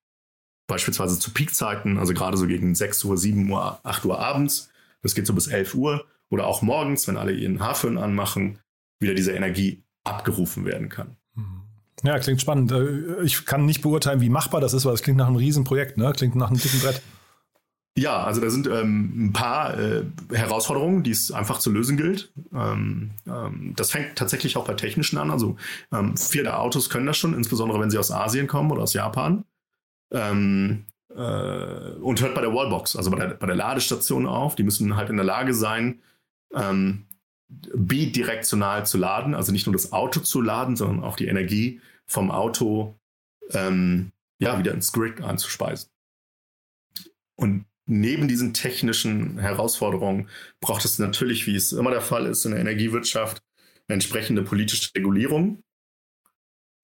beispielsweise 0.68 1.18
zu 1.18 1.32
Peakzeiten, 1.32 1.98
also 1.98 2.14
gerade 2.14 2.38
so 2.38 2.48
gegen 2.48 2.76
6 2.76 3.04
Uhr, 3.06 3.18
7 3.18 3.50
Uhr, 3.50 3.80
8 3.84 4.06
Uhr 4.06 4.20
abends, 4.20 4.70
das 5.02 5.16
geht 5.16 5.26
so 5.26 5.34
bis 5.34 5.48
11 5.48 5.74
Uhr 5.76 6.06
oder 6.30 6.48
auch 6.48 6.62
morgens, 6.62 7.08
wenn 7.08 7.18
alle 7.18 7.32
ihren 7.32 7.62
Haarföhn 7.62 7.98
anmachen, 7.98 8.60
wieder 9.00 9.14
diese 9.14 9.32
Energie 9.32 9.84
abgerufen 10.04 10.66
werden 10.66 10.90
kann. 10.90 11.16
Mhm. 11.36 11.64
Ja, 12.04 12.18
klingt 12.20 12.42
spannend. 12.42 12.72
Äh, 12.72 13.24
ich 13.24 13.46
kann 13.46 13.66
nicht 13.66 13.82
beurteilen, 13.82 14.22
wie 14.22 14.30
machbar 14.30 14.62
das 14.62 14.74
ist, 14.74 14.86
weil 14.86 14.94
es 14.94 15.04
klingt 15.04 15.18
nach 15.18 15.28
einem 15.28 15.36
Riesenprojekt, 15.36 15.98
ne? 15.98 16.12
Klingt 16.16 16.36
nach 16.36 16.50
einem 16.50 16.60
dicken 16.60 16.80
Brett. 16.80 17.02
Ja, 17.98 18.24
also 18.24 18.40
da 18.40 18.50
sind 18.50 18.68
ähm, 18.68 19.26
ein 19.26 19.34
paar 19.34 19.78
äh, 19.78 20.04
Herausforderungen, 20.32 21.04
die 21.04 21.12
es 21.12 21.32
einfach 21.32 21.60
zu 21.60 21.72
lösen 21.72 21.98
gilt. 21.98 22.32
Ähm, 22.54 23.12
ähm, 23.28 23.74
das 23.76 23.92
fängt 23.92 24.16
tatsächlich 24.16 24.56
auch 24.56 24.66
bei 24.66 24.76
technischen 24.76 25.18
an. 25.18 25.30
Also 25.30 25.58
ähm, 25.92 26.16
viele 26.16 26.58
Autos 26.58 26.90
können 26.90 27.06
das 27.06 27.18
schon, 27.18 27.34
insbesondere 27.34 27.82
wenn 27.82 27.90
sie 27.90 27.98
aus 27.98 28.12
Asien 28.12 28.48
kommen 28.48 28.72
oder 28.72 28.84
aus 28.84 28.94
Japan. 28.94 29.44
Ähm, 30.14 30.86
äh, 31.10 31.92
und 32.02 32.22
hört 32.22 32.34
bei 32.34 32.42
der 32.42 32.54
Wallbox, 32.54 32.96
also 32.96 33.12
bei 33.12 33.18
der, 33.18 33.34
bei 33.36 33.48
der 33.48 33.58
Ladestation 33.58 34.26
auf. 34.26 34.56
Die 34.56 34.64
müssen 34.64 34.96
halt 34.96 35.10
in 35.10 35.18
der 35.18 35.26
Lage 35.26 35.54
sein, 35.54 36.00
ähm, 36.56 37.08
bidirektional 37.50 38.86
zu 38.86 38.98
laden, 38.98 39.36
also 39.36 39.52
nicht 39.52 39.68
nur 39.68 39.74
das 39.74 39.92
Auto 39.92 40.22
zu 40.22 40.42
laden, 40.42 40.78
sondern 40.78 41.04
auch 41.04 41.18
die 41.18 41.28
Energie 41.28 41.82
vom 42.12 42.30
Auto 42.30 43.00
ähm, 43.52 44.12
ja, 44.40 44.60
wieder 44.60 44.74
ins 44.74 44.92
Grid 44.92 45.22
einzuspeisen. 45.22 45.90
Und 47.36 47.66
neben 47.86 48.28
diesen 48.28 48.54
technischen 48.54 49.40
Herausforderungen 49.40 50.30
braucht 50.60 50.84
es 50.86 51.00
natürlich, 51.00 51.48
wie 51.48 51.56
es 51.56 51.72
immer 51.72 51.92
der 51.92 52.02
Fall 52.02 52.26
ist 52.26 52.46
in 52.46 52.52
der 52.52 52.60
Energiewirtschaft, 52.60 53.42
eine 53.88 53.96
entsprechende 53.96 54.44
politische 54.44 54.94
Regulierung, 54.96 55.64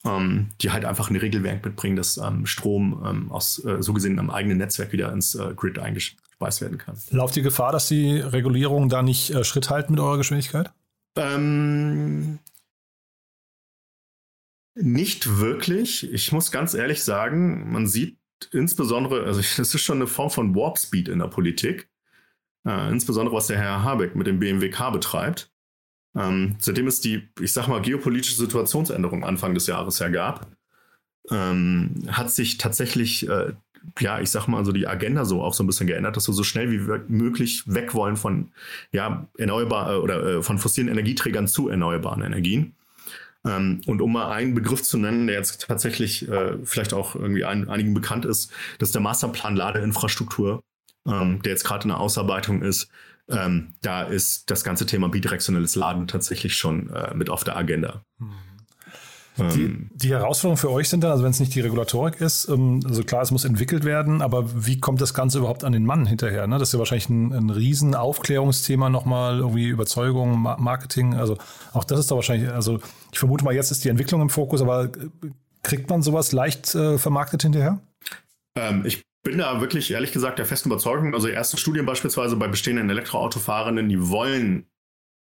ähm, 0.06 0.50
die 0.62 0.72
halt 0.72 0.86
einfach 0.86 1.10
ein 1.10 1.16
Regelwerk 1.18 1.64
mitbringen, 1.66 1.98
dass 1.98 2.18
ähm, 2.18 2.46
Strom 2.46 3.04
ähm, 3.06 3.32
aus 3.32 3.64
äh, 3.66 3.82
so 3.82 3.94
gesehen 3.94 4.20
am 4.20 4.30
eigenen 4.30 4.58
Netzwerk 4.58 4.94
wieder 4.94 5.12
ins 5.12 5.36
äh, 5.36 5.54
Grid 5.56 5.78
eingespeist 5.78 6.62
werden 6.62 6.78
kann. 6.78 6.98
Lauft 7.10 7.36
die 7.36 7.42
Gefahr, 7.42 7.72
dass 7.72 7.88
die 7.88 8.20
Regulierung 8.20 8.90
da 8.90 9.02
nicht 9.02 9.32
äh, 9.32 9.44
Schritt 9.44 9.70
halten 9.70 9.94
mit 9.94 10.00
eurer 10.00 10.18
Geschwindigkeit? 10.18 10.72
Ähm, 11.18 12.40
nicht 14.82 15.40
wirklich. 15.40 16.12
Ich 16.12 16.32
muss 16.32 16.52
ganz 16.52 16.74
ehrlich 16.74 17.04
sagen, 17.04 17.72
man 17.72 17.88
sieht 17.88 18.18
insbesondere, 18.52 19.24
also 19.24 19.42
das 19.58 19.74
ist 19.74 19.82
schon 19.82 19.98
eine 19.98 20.08
Form 20.08 20.30
von 20.30 20.56
Warp 20.56 20.78
Speed 20.78 21.08
in 21.08 21.20
der 21.20 21.28
Politik, 21.28 21.90
äh, 22.66 22.90
insbesondere 22.90 23.36
was 23.36 23.48
der 23.48 23.58
Herr 23.58 23.84
Habeck 23.84 24.16
mit 24.16 24.28
dem 24.28 24.40
BMWK 24.40 24.92
betreibt. 24.92 25.52
Ähm, 26.16 26.56
seitdem 26.60 26.88
es 26.88 27.02
die, 27.02 27.30
ich 27.40 27.54
sag 27.54 27.68
mal, 27.68 27.82
geopolitische 27.82 28.36
Situationsänderung 28.36 29.24
Anfang 29.24 29.54
des 29.54 29.68
Jahres 29.68 30.00
ja 30.00 30.10
gab, 30.10 30.48
ähm, 31.30 31.94
hat 32.08 32.32
sich 32.32 32.58
tatsächlich, 32.58 33.28
äh, 33.28 33.54
ja, 34.00 34.20
ich 34.20 34.32
sag 34.32 34.48
mal, 34.48 34.66
so 34.66 34.72
die 34.72 34.88
Agenda 34.88 35.26
so 35.26 35.44
auch 35.44 35.54
so 35.54 35.64
ein 35.64 35.68
bisschen 35.68 35.86
geändert, 35.86 36.18
dass 36.18 36.28
wir 36.28 36.34
so 36.34 36.44
schnell 36.44 36.72
wie 36.72 36.80
möglich 37.08 37.64
weg 37.68 37.94
wollen 37.94 38.16
von, 38.16 38.52
ja, 38.92 39.28
erneuerbar 39.38 39.94
äh, 39.94 39.98
oder 39.98 40.26
äh, 40.26 40.44
von 40.44 40.58
fossilen 40.58 40.88
Energieträgern 40.88 41.48
zu 41.48 41.70
erneuerbaren 41.70 42.24
Energien. 42.24 42.74
Ähm, 43.48 43.82
und 43.86 44.02
um 44.02 44.14
mal 44.14 44.32
einen 44.32 44.54
Begriff 44.54 44.84
zu 44.84 44.98
nennen, 44.98 45.28
der 45.28 45.38
jetzt 45.38 45.62
tatsächlich 45.68 46.28
äh, 46.28 46.58
vielleicht 46.64 46.94
auch 46.94 47.16
irgendwie 47.16 47.46
ein, 47.46 47.70
einigen 47.70 47.94
bekannt 47.94 48.26
ist, 48.26 48.52
das 48.80 48.90
ist 48.90 48.96
der 48.96 49.02
Masterplan 49.02 49.56
Ladeinfrastruktur, 49.56 50.64
ähm, 51.08 51.42
der 51.44 51.54
jetzt 51.54 51.64
gerade 51.64 51.84
in 51.84 51.90
der 51.90 52.00
Ausarbeitung 52.00 52.62
ist. 52.62 52.90
Ähm, 53.30 53.74
da 53.82 54.04
ist 54.04 54.50
das 54.50 54.64
ganze 54.64 54.86
Thema 54.86 55.10
bidirektionelles 55.10 55.76
Laden 55.76 56.08
tatsächlich 56.08 56.56
schon 56.56 56.90
äh, 56.90 57.14
mit 57.14 57.30
auf 57.30 57.44
der 57.44 57.58
Agenda. 57.58 58.04
Die, 59.38 59.64
ähm, 59.64 59.90
die 59.94 60.10
Herausforderungen 60.10 60.58
für 60.58 60.72
euch 60.72 60.90
sind 60.90 61.04
dann, 61.04 61.12
also 61.12 61.24
wenn 61.24 61.32
es 61.32 61.40
nicht 61.40 61.54
die 61.54 61.62
Regulatorik 61.62 62.20
ist, 62.22 62.50
ähm, 62.50 62.82
also 62.86 63.04
klar, 63.04 63.22
es 63.22 63.32
muss 63.32 63.46
entwickelt 63.46 63.84
werden, 63.84 64.22
aber 64.22 64.66
wie 64.66 64.80
kommt 64.80 65.00
das 65.00 65.14
Ganze 65.14 65.38
überhaupt 65.40 65.64
an 65.64 65.74
den 65.74 65.86
Mann 65.86 66.06
hinterher? 66.06 66.48
Ne? 66.48 66.58
Das 66.58 66.70
ist 66.70 66.74
ja 66.74 66.80
wahrscheinlich 66.80 67.10
ein, 67.10 67.32
ein 67.34 67.50
riesen 67.50 67.94
Aufklärungsthema 67.96 68.90
nochmal, 68.90 69.40
irgendwie 69.40 69.68
Überzeugung, 69.68 70.42
Marketing, 70.42 71.14
also 71.14 71.38
auch 71.74 71.84
das 71.84 72.00
ist 72.00 72.12
da 72.12 72.16
wahrscheinlich, 72.16 72.50
also 72.50 72.80
ich 73.12 73.20
vermute 73.20 73.44
mal, 73.44 73.54
jetzt 73.54 73.72
ist 73.72 73.84
die 73.84 73.90
Entwicklung 73.90 74.22
im 74.22 74.30
Fokus, 74.30 74.62
aber 74.62 74.86
äh, 74.86 74.90
kriegt 75.64 75.90
man 75.90 76.02
sowas 76.02 76.32
leicht 76.32 76.74
äh, 76.74 76.98
vermarktet 76.98 77.44
hinterher? 77.44 77.80
Ähm, 78.58 78.86
ich 78.86 79.04
bin 79.24 79.38
da 79.38 79.62
wirklich 79.62 79.92
ehrlich 79.92 80.14
gesagt 80.14 80.40
der 80.40 80.46
festen 80.46 80.70
Überzeugung, 80.70 81.14
also 81.14 81.28
erste 81.28 81.58
Studien 81.58 81.86
beispielsweise 81.86 82.36
bei 82.38 82.48
bestehenden 82.48 82.90
Elektroautofahrenden, 82.90 83.90
die 83.90 84.10
wollen 84.10 84.66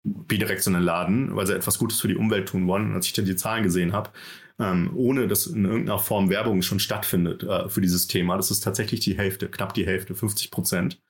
bidirektionell 0.04 0.84
laden, 0.84 1.36
weil 1.36 1.48
sie 1.48 1.56
etwas 1.56 1.78
Gutes 1.78 2.02
für 2.02 2.08
die 2.08 2.18
Umwelt 2.18 2.48
tun 2.50 2.68
wollen. 2.68 2.90
Und 2.90 2.96
als 2.96 3.08
ich 3.08 3.14
dann 3.14 3.26
die 3.26 3.36
Zahlen 3.36 3.64
gesehen 3.64 3.94
habe, 3.94 4.12
ähm, 4.60 4.92
ohne 4.96 5.28
dass 5.28 5.48
in 5.48 5.66
irgendeiner 5.66 6.00
Form 6.00 6.30
Werbung 6.30 6.62
schon 6.62 6.80
stattfindet 6.80 7.44
äh, 7.44 7.70
für 7.70 7.82
dieses 7.82 8.08
Thema, 8.08 8.38
das 8.38 8.52
ist 8.52 8.62
tatsächlich 8.62 9.00
die 9.00 9.18
Hälfte, 9.18 9.50
knapp 9.50 9.74
die 9.74 9.86
Hälfte, 9.86 10.14
50 10.14 10.52
Prozent, 10.52 11.02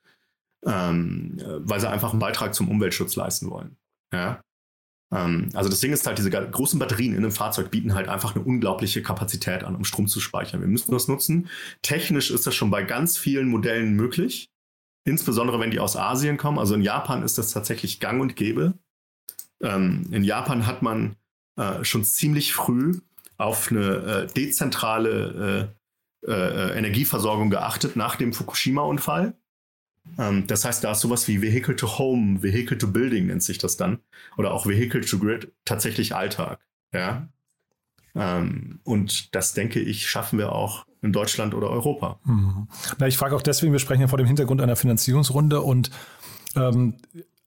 ähm, 0.66 1.38
äh, 1.40 1.44
weil 1.60 1.80
sie 1.80 1.90
einfach 1.90 2.12
einen 2.12 2.20
Beitrag 2.20 2.56
zum 2.56 2.70
Umweltschutz 2.70 3.16
leisten 3.16 3.50
wollen. 3.50 3.76
Ja? 4.14 4.42
Ähm, 5.14 5.50
also 5.54 5.70
das 5.70 5.80
Ding 5.80 5.92
ist 5.92 6.06
halt, 6.08 6.18
diese 6.18 6.32
großen 6.32 6.80
Batterien 6.80 7.14
in 7.14 7.20
einem 7.20 7.32
Fahrzeug 7.32 7.72
bieten 7.72 7.94
halt 7.94 8.08
einfach 8.08 8.36
eine 8.36 8.44
unglaubliche 8.44 9.02
Kapazität 9.02 9.64
an, 9.64 9.76
um 9.76 9.86
Strom 9.86 10.08
zu 10.08 10.20
speichern. 10.20 10.62
Wir 10.62 10.68
müssen 10.68 10.92
das 10.92 11.08
nutzen. 11.08 11.50
Technisch 11.82 12.32
ist 12.32 12.48
das 12.48 12.56
schon 12.56 12.72
bei 12.72 12.84
ganz 12.84 13.18
vielen 13.18 13.48
Modellen 13.48 13.94
möglich. 13.94 14.50
Insbesondere 15.06 15.60
wenn 15.60 15.72
die 15.72 15.80
aus 15.80 15.98
Asien 15.98 16.38
kommen. 16.38 16.60
Also 16.60 16.76
in 16.76 16.82
Japan 16.82 17.24
ist 17.24 17.38
das 17.38 17.52
tatsächlich 17.52 18.00
gang 18.00 18.22
und 18.22 18.36
gäbe. 18.36 18.76
Ähm, 19.64 20.06
in 20.12 20.24
Japan 20.24 20.68
hat 20.68 20.82
man 20.84 21.16
äh, 21.56 21.84
schon 21.84 22.04
ziemlich 22.04 22.54
früh 22.54 23.00
auf 23.38 23.72
eine 23.72 23.82
äh, 23.82 24.28
dezentrale 24.28 25.74
äh, 26.28 26.32
äh 26.32 26.78
Energieversorgung 26.78 27.50
geachtet 27.50 27.96
nach 27.96 28.16
dem 28.16 28.34
Fukushima-Unfall. 28.34 29.34
Ähm, 30.18 30.46
das 30.48 30.66
heißt, 30.66 30.84
da 30.84 30.92
ist 30.92 31.02
sowas 31.02 31.28
wie 31.28 31.42
Vehicle 31.42 31.76
to 31.76 31.98
Home, 31.98 32.44
Vehicle 32.44 32.78
to 32.78 32.88
Building 32.88 33.28
nennt 33.28 33.44
sich 33.44 33.58
das 33.58 33.78
dann. 33.78 34.00
Oder 34.38 34.54
auch 34.54 34.68
Vehicle 34.68 35.02
to 35.02 35.18
Grid 35.18 35.52
tatsächlich 35.66 36.16
Alltag. 36.16 36.60
Ja. 36.92 37.28
Ähm, 38.16 38.80
und 38.84 39.34
das 39.34 39.54
denke 39.54 39.80
ich, 39.80 40.08
schaffen 40.08 40.38
wir 40.38 40.52
auch 40.52 40.86
in 41.02 41.12
Deutschland 41.12 41.54
oder 41.54 41.70
Europa. 41.70 42.20
Mhm. 42.26 42.68
Na, 42.98 43.08
ich 43.08 43.18
frage 43.18 43.36
auch 43.36 43.42
deswegen, 43.42 43.72
wir 43.72 43.80
sprechen 43.80 44.02
ja 44.02 44.08
vor 44.08 44.18
dem 44.18 44.28
Hintergrund 44.28 44.62
einer 44.62 44.76
Finanzierungsrunde 44.76 45.62
und 45.62 45.90
ähm, 46.56 46.96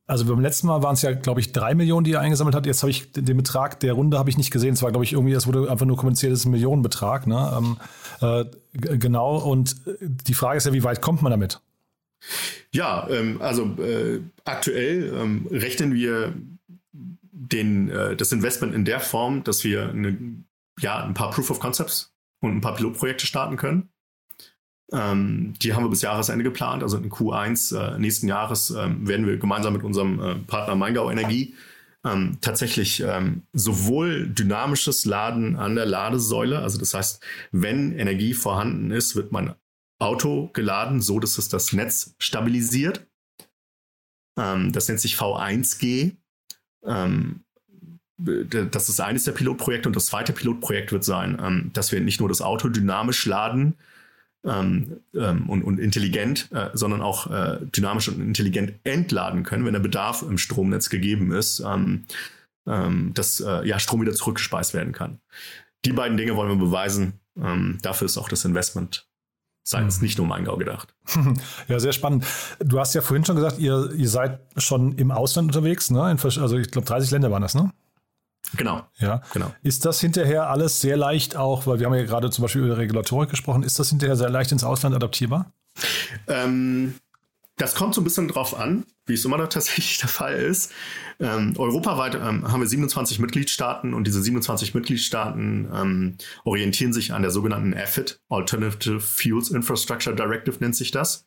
also 0.07 0.25
beim 0.25 0.41
letzten 0.41 0.69
Mal 0.69 0.83
waren 0.83 0.95
es 0.95 1.03
ja, 1.03 1.13
glaube 1.13 1.41
ich, 1.41 1.53
drei 1.53 1.75
Millionen, 1.75 2.05
die 2.05 2.13
er 2.13 2.21
eingesammelt 2.21 2.55
hat. 2.55 2.65
Jetzt 2.65 2.83
habe 2.83 2.91
ich 2.91 3.11
den 3.13 3.37
Betrag 3.37 3.81
der 3.81 3.93
Runde 3.93 4.19
habe 4.19 4.31
ich 4.31 4.39
nicht 4.39 4.53
gesehen. 4.53 4.75
Es 4.75 4.83
war, 4.83 4.91
glaube 4.91 5.05
ich, 5.05 5.13
irgendwie, 5.13 5.33
es 5.33 5.47
wurde 5.47 5.71
einfach 5.71 5.87
nur 5.87 5.97
kommuniziert, 5.97 6.33
es 6.33 6.41
ist 6.41 6.45
ein 6.47 6.53
Millionenbetrag. 6.53 7.27
Ne? 7.27 7.53
Ähm, 7.57 7.77
äh, 8.21 8.45
genau. 8.99 9.37
Und 9.39 9.77
die 10.01 10.35
Frage 10.35 10.59
ist 10.59 10.67
ja, 10.67 10.73
wie 10.73 10.85
weit 10.85 11.03
kommt 11.03 11.23
man 11.23 11.31
damit? 11.31 11.61
Ja, 12.73 13.09
ähm, 13.11 13.41
also 13.41 13.65
äh, 13.83 14.21
aktuell 14.45 15.13
ähm, 15.15 15.49
rechnen 15.51 15.93
wir 15.95 16.35
den, 16.93 17.89
äh, 17.91 18.17
das 18.17 18.31
Investment 18.33 18.75
in 18.75 18.85
der 18.85 19.01
Form, 19.01 19.43
dass 19.43 19.65
wir 19.65 19.89
eine, 19.91 20.17
ja, 20.79 21.05
ein 21.05 21.15
paar 21.15 21.31
Proof 21.31 21.51
of 21.51 21.59
Concepts 21.59 22.13
und 22.41 22.53
ein 22.53 22.61
paar 22.61 22.77
Pilotprojekte 22.77 23.27
starten 23.27 23.57
können. 23.57 23.89
Ähm, 24.93 25.55
die 25.61 25.75
haben 25.75 25.85
wir 25.85 25.91
bis 25.91 26.03
Jahresende 26.03 26.45
geplant. 26.45 26.83
Also 26.83 26.97
in 26.99 27.11
Q1 27.11 27.77
äh, 27.77 27.99
nächsten 27.99 28.29
Jahres 28.29 28.71
ähm, 28.71 29.07
werden 29.09 29.27
wir 29.27 29.37
gemeinsam 29.37 29.73
mit 29.73 29.83
unserem 29.83 30.21
äh, 30.21 30.35
Partner 30.37 30.77
Maingau 30.77 31.11
Energie 31.11 31.55
ähm, 32.07 32.39
tatsächlich 32.41 33.01
ähm, 33.01 33.43
sowohl 33.53 34.29
dynamisches 34.29 35.05
Laden 35.05 35.57
an 35.57 35.75
der 35.75 35.87
Ladesäule, 35.87 36.61
also 36.61 36.79
das 36.79 36.95
heißt, 36.95 37.23
wenn 37.53 37.99
Energie 37.99 38.35
vorhanden 38.35 38.91
ist, 38.91 39.17
wird 39.17 39.33
mein 39.33 39.55
Auto 39.99 40.51
geladen, 40.53 41.01
so 41.01 41.19
dass 41.19 41.39
es 41.39 41.49
das 41.49 41.73
Netz 41.73 42.15
stabilisiert. 42.19 43.07
Ähm, 44.39 44.73
das 44.73 44.89
nennt 44.89 45.01
sich 45.01 45.17
V1G. 45.17 46.17
Ähm, 46.85 47.41
das 48.19 48.89
ist 48.89 49.01
eines 49.01 49.25
der 49.25 49.33
Pilotprojekte 49.33 49.89
und 49.89 49.97
das 49.97 50.07
zweite 50.07 50.33
Pilotprojekt 50.33 50.91
wird 50.91 51.05
sein, 51.05 51.71
dass 51.75 51.93
wir 51.93 52.01
nicht 52.01 52.19
nur 52.19 52.31
das 52.31 52.41
Auto 52.41 52.71
dynamisch 52.71 53.27
laden, 53.27 53.75
ähm, 54.47 55.01
ähm, 55.15 55.49
und, 55.51 55.63
und, 55.63 55.79
intelligent, 55.79 56.51
äh, 56.53 56.71
sondern 56.73 57.03
auch 57.03 57.31
äh, 57.31 57.59
dynamisch 57.75 58.09
und 58.09 58.21
intelligent 58.21 58.75
entladen 58.85 59.43
können, 59.43 59.65
wenn 59.65 59.73
der 59.73 59.81
Bedarf 59.81 60.23
im 60.23 60.39
Stromnetz 60.39 60.89
gegeben 60.89 61.33
ist, 61.33 61.61
ähm, 61.61 62.07
ähm 62.67 63.13
dass 63.15 63.41
äh, 63.41 63.67
ja, 63.67 63.79
Strom 63.79 64.01
wieder 64.01 64.15
zurückgespeist 64.15 64.73
werden 64.75 64.93
kann. 64.93 65.19
Die 65.85 65.93
beiden 65.93 66.17
Dinge 66.17 66.37
wollen 66.37 66.49
wir 66.49 66.65
beweisen. 66.65 67.15
Ähm, 67.37 67.79
dafür 67.83 68.07
ist 68.07 68.17
auch 68.17 68.29
das 68.29 68.45
Investment 68.45 69.07
seitens 69.67 69.99
mhm. 69.99 70.05
nicht 70.05 70.19
nur 70.19 70.27
Maingau 70.27 70.57
gedacht. 70.57 70.95
Ja, 71.69 71.81
sehr 71.81 71.93
spannend. 71.93 72.25
Du 72.61 72.79
hast 72.79 72.95
ja 72.95 73.03
vorhin 73.03 73.25
schon 73.25 73.37
gesagt, 73.37 73.59
ihr, 73.59 73.91
ihr 73.97 74.09
seid 74.09 74.41
schon 74.57 74.97
im 74.97 75.11
Ausland 75.11 75.49
unterwegs, 75.49 75.91
ne? 75.91 76.11
In, 76.11 76.19
also 76.19 76.57
ich 76.57 76.71
glaube 76.71 76.87
30 76.87 77.11
Länder 77.11 77.31
waren 77.31 77.43
das, 77.43 77.55
ne? 77.55 77.73
Genau. 78.57 78.87
Ja, 78.99 79.23
genau. 79.33 79.53
Ist 79.63 79.85
das 79.85 80.01
hinterher 80.01 80.49
alles 80.49 80.81
sehr 80.81 80.97
leicht 80.97 81.37
auch, 81.37 81.67
weil 81.67 81.79
wir 81.79 81.87
haben 81.87 81.95
ja 81.95 82.05
gerade 82.05 82.31
zum 82.31 82.43
Beispiel 82.43 82.63
über 82.63 82.77
Regulatorik 82.77 83.31
gesprochen, 83.31 83.63
ist 83.63 83.79
das 83.79 83.91
hinterher 83.91 84.17
sehr 84.17 84.31
leicht 84.31 84.53
ins 84.53 84.65
Ausland 84.65 84.95
adaptierbar? 84.95 85.53
Ähm, 86.29 86.95
das 87.57 87.75
kommt 87.75 87.95
so 87.95 88.01
ein 88.01 88.05
bisschen 88.05 88.29
drauf 88.29 88.59
an, 88.59 88.85
wie 89.07 89.15
es 89.15 89.25
immer 89.25 89.39
noch 89.39 89.49
tatsächlich 89.49 89.99
der 89.99 90.09
Fall 90.09 90.35
ist. 90.35 90.73
Ähm, 91.19 91.55
europaweit 91.57 92.15
ähm, 92.15 92.51
haben 92.51 92.61
wir 92.61 92.69
27 92.69 93.19
Mitgliedstaaten 93.19 93.95
und 93.95 94.07
diese 94.07 94.23
27 94.23 94.75
Mitgliedstaaten 94.75 95.69
ähm, 95.75 96.17
orientieren 96.45 96.93
sich 96.93 97.13
an 97.13 97.23
der 97.23 97.31
sogenannten 97.31 97.75
AFID, 97.75 98.21
Alternative 98.29 99.01
Fuels 99.01 99.51
Infrastructure 99.51 100.15
Directive 100.15 100.59
nennt 100.61 100.77
sich 100.77 100.91
das. 100.91 101.26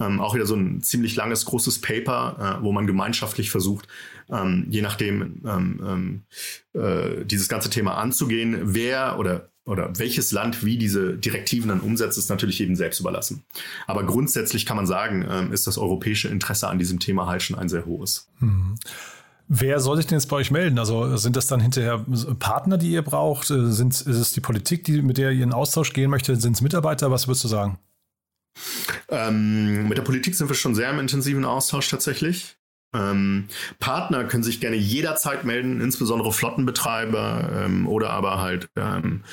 Ähm, 0.00 0.20
auch 0.20 0.34
wieder 0.34 0.46
so 0.46 0.54
ein 0.54 0.80
ziemlich 0.80 1.16
langes, 1.16 1.44
großes 1.44 1.80
Paper, 1.80 2.58
äh, 2.60 2.62
wo 2.62 2.72
man 2.72 2.86
gemeinschaftlich 2.86 3.50
versucht, 3.50 3.88
ähm, 4.30 4.66
je 4.70 4.82
nachdem 4.82 5.42
ähm, 5.44 6.22
ähm, 6.74 6.80
äh, 6.80 7.24
dieses 7.24 7.48
ganze 7.48 7.70
Thema 7.70 7.96
anzugehen, 7.96 8.60
wer 8.62 9.18
oder 9.18 9.50
oder 9.68 9.90
welches 9.98 10.32
Land 10.32 10.64
wie 10.64 10.78
diese 10.78 11.18
Direktiven 11.18 11.68
dann 11.68 11.80
umsetzt, 11.80 12.16
ist 12.16 12.30
natürlich 12.30 12.58
jedem 12.58 12.74
selbst 12.74 13.00
überlassen. 13.00 13.44
Aber 13.86 14.02
grundsätzlich 14.04 14.64
kann 14.64 14.78
man 14.78 14.86
sagen, 14.86 15.26
ähm, 15.28 15.52
ist 15.52 15.66
das 15.66 15.76
europäische 15.76 16.28
Interesse 16.28 16.68
an 16.68 16.78
diesem 16.78 17.00
Thema 17.00 17.26
halt 17.26 17.42
schon 17.42 17.58
ein 17.58 17.68
sehr 17.68 17.84
hohes. 17.84 18.28
Mhm. 18.40 18.76
Wer 19.46 19.80
soll 19.80 19.98
sich 19.98 20.06
denn 20.06 20.16
jetzt 20.16 20.28
bei 20.28 20.36
euch 20.36 20.50
melden? 20.50 20.78
Also 20.78 21.16
sind 21.18 21.36
das 21.36 21.46
dann 21.46 21.60
hinterher 21.60 22.04
Partner, 22.38 22.78
die 22.78 22.92
ihr 22.92 23.02
braucht? 23.02 23.50
Äh, 23.50 23.70
sind, 23.70 23.92
ist 23.92 24.06
es 24.06 24.32
die 24.32 24.40
Politik, 24.40 24.84
die, 24.84 25.02
mit 25.02 25.18
der 25.18 25.32
ihr 25.32 25.44
in 25.44 25.52
Austausch 25.52 25.92
gehen 25.92 26.10
möchte? 26.10 26.36
Sind 26.36 26.54
es 26.54 26.62
Mitarbeiter? 26.62 27.10
Was 27.10 27.28
würdest 27.28 27.44
du 27.44 27.48
sagen? 27.48 27.78
Ähm, 29.08 29.88
mit 29.88 29.98
der 29.98 30.02
Politik 30.02 30.34
sind 30.34 30.48
wir 30.48 30.54
schon 30.54 30.74
sehr 30.74 30.90
im 30.90 30.98
intensiven 30.98 31.44
Austausch 31.44 31.88
tatsächlich. 31.88 32.58
Ähm, 32.94 33.48
Partner 33.80 34.24
können 34.24 34.42
sich 34.42 34.60
gerne 34.60 34.76
jederzeit 34.76 35.44
melden, 35.44 35.80
insbesondere 35.80 36.32
Flottenbetreiber 36.32 37.64
ähm, 37.64 37.86
oder 37.86 38.10
aber 38.10 38.40
halt 38.40 38.70
ähm, 38.76 39.24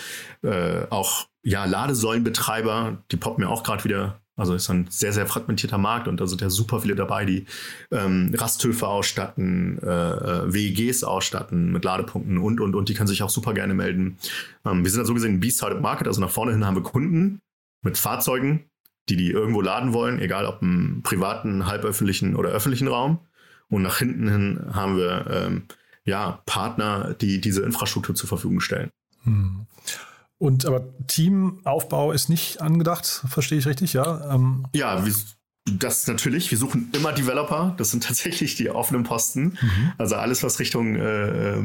äh, 0.43 0.85
auch 0.89 1.27
ja, 1.41 1.65
Ladesäulenbetreiber, 1.65 3.03
die 3.11 3.17
poppen 3.17 3.43
mir 3.43 3.49
auch 3.49 3.63
gerade 3.63 3.83
wieder. 3.85 4.19
Also 4.37 4.53
ist 4.53 4.69
ein 4.69 4.87
sehr, 4.89 5.13
sehr 5.13 5.27
fragmentierter 5.27 5.77
Markt 5.77 6.09
und 6.09 6.19
da 6.19 6.27
sind 6.27 6.41
ja 6.41 6.49
super 6.49 6.81
viele 6.81 6.95
dabei, 6.95 7.23
die 7.23 7.45
ähm, 7.91 8.33
Rasthöfe 8.35 8.85
ausstatten, 8.85 9.79
äh, 9.81 9.85
äh 9.85 10.53
WEGs 10.53 11.05
ausstatten 11.05 11.71
mit 11.71 11.85
Ladepunkten 11.85 12.37
und, 12.37 12.59
und, 12.59 12.75
und. 12.75 12.89
Die 12.89 12.93
können 12.93 13.07
sich 13.07 13.23
auch 13.23 13.29
super 13.29 13.53
gerne 13.53 13.73
melden. 13.73 14.17
Ähm, 14.65 14.83
wir 14.83 14.91
sind 14.91 14.99
da 14.99 15.05
so 15.05 15.13
gesehen 15.13 15.35
ein 15.35 15.39
B-Sided 15.39 15.79
Market, 15.79 16.07
also 16.07 16.19
nach 16.19 16.29
vorne 16.29 16.51
hin 16.51 16.65
haben 16.65 16.75
wir 16.75 16.83
Kunden 16.83 17.39
mit 17.81 17.97
Fahrzeugen, 17.97 18.65
die 19.09 19.15
die 19.15 19.31
irgendwo 19.31 19.61
laden 19.61 19.93
wollen, 19.93 20.19
egal 20.19 20.45
ob 20.45 20.61
im 20.61 21.01
privaten, 21.03 21.67
halböffentlichen 21.67 22.35
oder 22.35 22.49
öffentlichen 22.49 22.87
Raum. 22.87 23.19
Und 23.69 23.81
nach 23.81 23.97
hinten 23.97 24.29
hin 24.29 24.65
haben 24.73 24.97
wir 24.97 25.25
ähm, 25.29 25.63
ja 26.03 26.41
Partner, 26.45 27.15
die 27.19 27.41
diese 27.41 27.63
Infrastruktur 27.63 28.15
zur 28.15 28.29
Verfügung 28.29 28.59
stellen. 28.59 28.91
Hm. 29.23 29.65
Und 30.37 30.65
aber 30.65 30.85
Teamaufbau 31.07 32.11
ist 32.11 32.29
nicht 32.29 32.61
angedacht, 32.61 33.05
verstehe 33.27 33.57
ich 33.57 33.65
richtig, 33.65 33.93
ja? 33.93 34.33
Ähm. 34.33 34.67
Ja, 34.73 35.05
wir, 35.05 35.13
das 35.65 36.05
natürlich. 36.05 36.51
Wir 36.51 36.57
suchen 36.59 36.89
immer 36.93 37.11
Developer. 37.11 37.73
Das 37.77 37.89
sind 37.91 38.03
tatsächlich 38.03 38.55
die 38.55 38.69
offenen 38.69 39.03
Posten. 39.03 39.57
Mhm. 39.59 39.91
Also 39.97 40.15
alles, 40.15 40.43
was 40.43 40.59
Richtung 40.59 40.95
äh, 40.95 41.59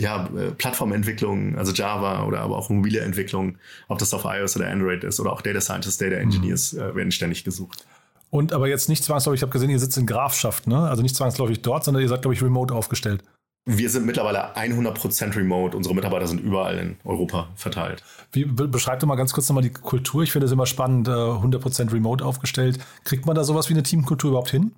ja, 0.00 0.26
äh, 0.26 0.52
Plattformentwicklung, 0.52 1.58
also 1.58 1.72
Java 1.72 2.24
oder 2.24 2.40
aber 2.40 2.56
auch 2.56 2.70
mobile 2.70 3.00
Entwicklung, 3.00 3.58
ob 3.88 3.98
das 3.98 4.14
auf 4.14 4.24
iOS 4.24 4.56
oder 4.56 4.70
Android 4.70 5.02
ist 5.02 5.18
oder 5.18 5.32
auch 5.32 5.42
Data 5.42 5.60
Scientists, 5.60 5.98
Data 5.98 6.16
Engineers 6.16 6.72
mhm. 6.72 6.80
äh, 6.80 6.94
werden 6.94 7.10
ständig 7.10 7.42
gesucht. 7.42 7.84
Und 8.30 8.52
aber 8.52 8.68
jetzt 8.68 8.88
nicht 8.88 9.04
zwangsläufig, 9.04 9.38
ich 9.38 9.42
habe 9.42 9.52
gesehen, 9.52 9.70
ihr 9.70 9.78
sitzt 9.78 9.96
in 9.96 10.06
Grafschaft, 10.06 10.66
ne? 10.66 10.88
Also 10.88 11.02
nicht 11.02 11.14
zwangsläufig 11.14 11.62
dort, 11.62 11.84
sondern 11.84 12.02
ihr 12.02 12.08
seid, 12.08 12.22
glaube 12.22 12.34
ich, 12.34 12.42
remote 12.42 12.74
aufgestellt. 12.74 13.22
Wir 13.66 13.88
sind 13.88 14.04
mittlerweile 14.04 14.54
100% 14.56 15.36
remote. 15.36 15.74
Unsere 15.74 15.94
Mitarbeiter 15.94 16.26
sind 16.26 16.40
überall 16.40 16.76
in 16.78 16.96
Europa 17.02 17.48
verteilt. 17.56 18.04
Wie, 18.30 18.44
beschreib 18.44 19.00
doch 19.00 19.06
mal 19.06 19.14
ganz 19.16 19.32
kurz 19.32 19.48
nochmal 19.48 19.62
die 19.62 19.72
Kultur. 19.72 20.22
Ich 20.22 20.32
finde 20.32 20.46
es 20.46 20.52
immer 20.52 20.66
spannend, 20.66 21.08
100% 21.08 21.88
äh, 21.88 21.90
remote 21.90 22.22
aufgestellt. 22.24 22.78
Kriegt 23.04 23.24
man 23.24 23.34
da 23.34 23.42
sowas 23.42 23.70
wie 23.70 23.74
eine 23.74 23.82
Teamkultur 23.82 24.30
überhaupt 24.30 24.50
hin? 24.50 24.72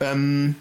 Ähm, 0.00 0.56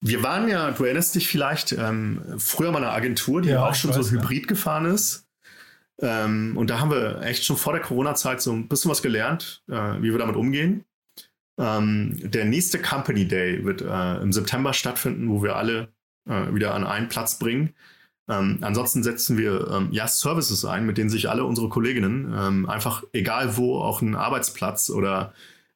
wir 0.00 0.24
waren 0.24 0.48
ja, 0.48 0.72
du 0.72 0.84
erinnerst 0.84 1.14
dich 1.14 1.28
vielleicht, 1.28 1.72
ähm, 1.72 2.20
früher 2.38 2.72
mal 2.72 2.82
eine 2.82 2.92
Agentur, 2.92 3.42
die 3.42 3.50
ja, 3.50 3.64
auch 3.64 3.74
schon 3.74 3.90
weiß, 3.90 3.96
so 3.96 4.10
hybrid 4.10 4.42
ja. 4.42 4.48
gefahren 4.48 4.86
ist. 4.86 5.28
Ähm, 6.00 6.56
und 6.56 6.68
da 6.70 6.80
haben 6.80 6.90
wir 6.90 7.22
echt 7.22 7.44
schon 7.44 7.56
vor 7.56 7.74
der 7.74 7.82
Corona-Zeit 7.82 8.42
so 8.42 8.52
ein 8.52 8.68
bisschen 8.68 8.90
was 8.90 9.02
gelernt, 9.02 9.62
äh, 9.68 10.00
wie 10.00 10.10
wir 10.10 10.18
damit 10.18 10.36
umgehen. 10.36 10.84
Ähm, 11.58 12.16
der 12.22 12.44
nächste 12.44 12.80
Company 12.80 13.26
Day 13.26 13.64
wird 13.64 13.82
äh, 13.82 14.16
im 14.22 14.32
September 14.32 14.72
stattfinden, 14.72 15.28
wo 15.28 15.42
wir 15.42 15.56
alle 15.56 15.92
äh, 16.28 16.54
wieder 16.54 16.74
an 16.74 16.84
einen 16.84 17.08
Platz 17.08 17.38
bringen. 17.38 17.74
Ähm, 18.28 18.58
ansonsten 18.60 19.02
setzen 19.02 19.38
wir 19.38 19.68
ähm, 19.70 19.88
ja 19.90 20.06
Services 20.06 20.64
ein, 20.64 20.84
mit 20.86 20.98
denen 20.98 21.10
sich 21.10 21.30
alle 21.30 21.44
unsere 21.44 21.68
Kolleginnen 21.68 22.34
ähm, 22.36 22.68
einfach, 22.68 23.02
egal 23.12 23.56
wo, 23.56 23.80
auch 23.80 24.02
einen 24.02 24.14
Arbeitsplatz 24.14 24.90
oder 24.90 25.32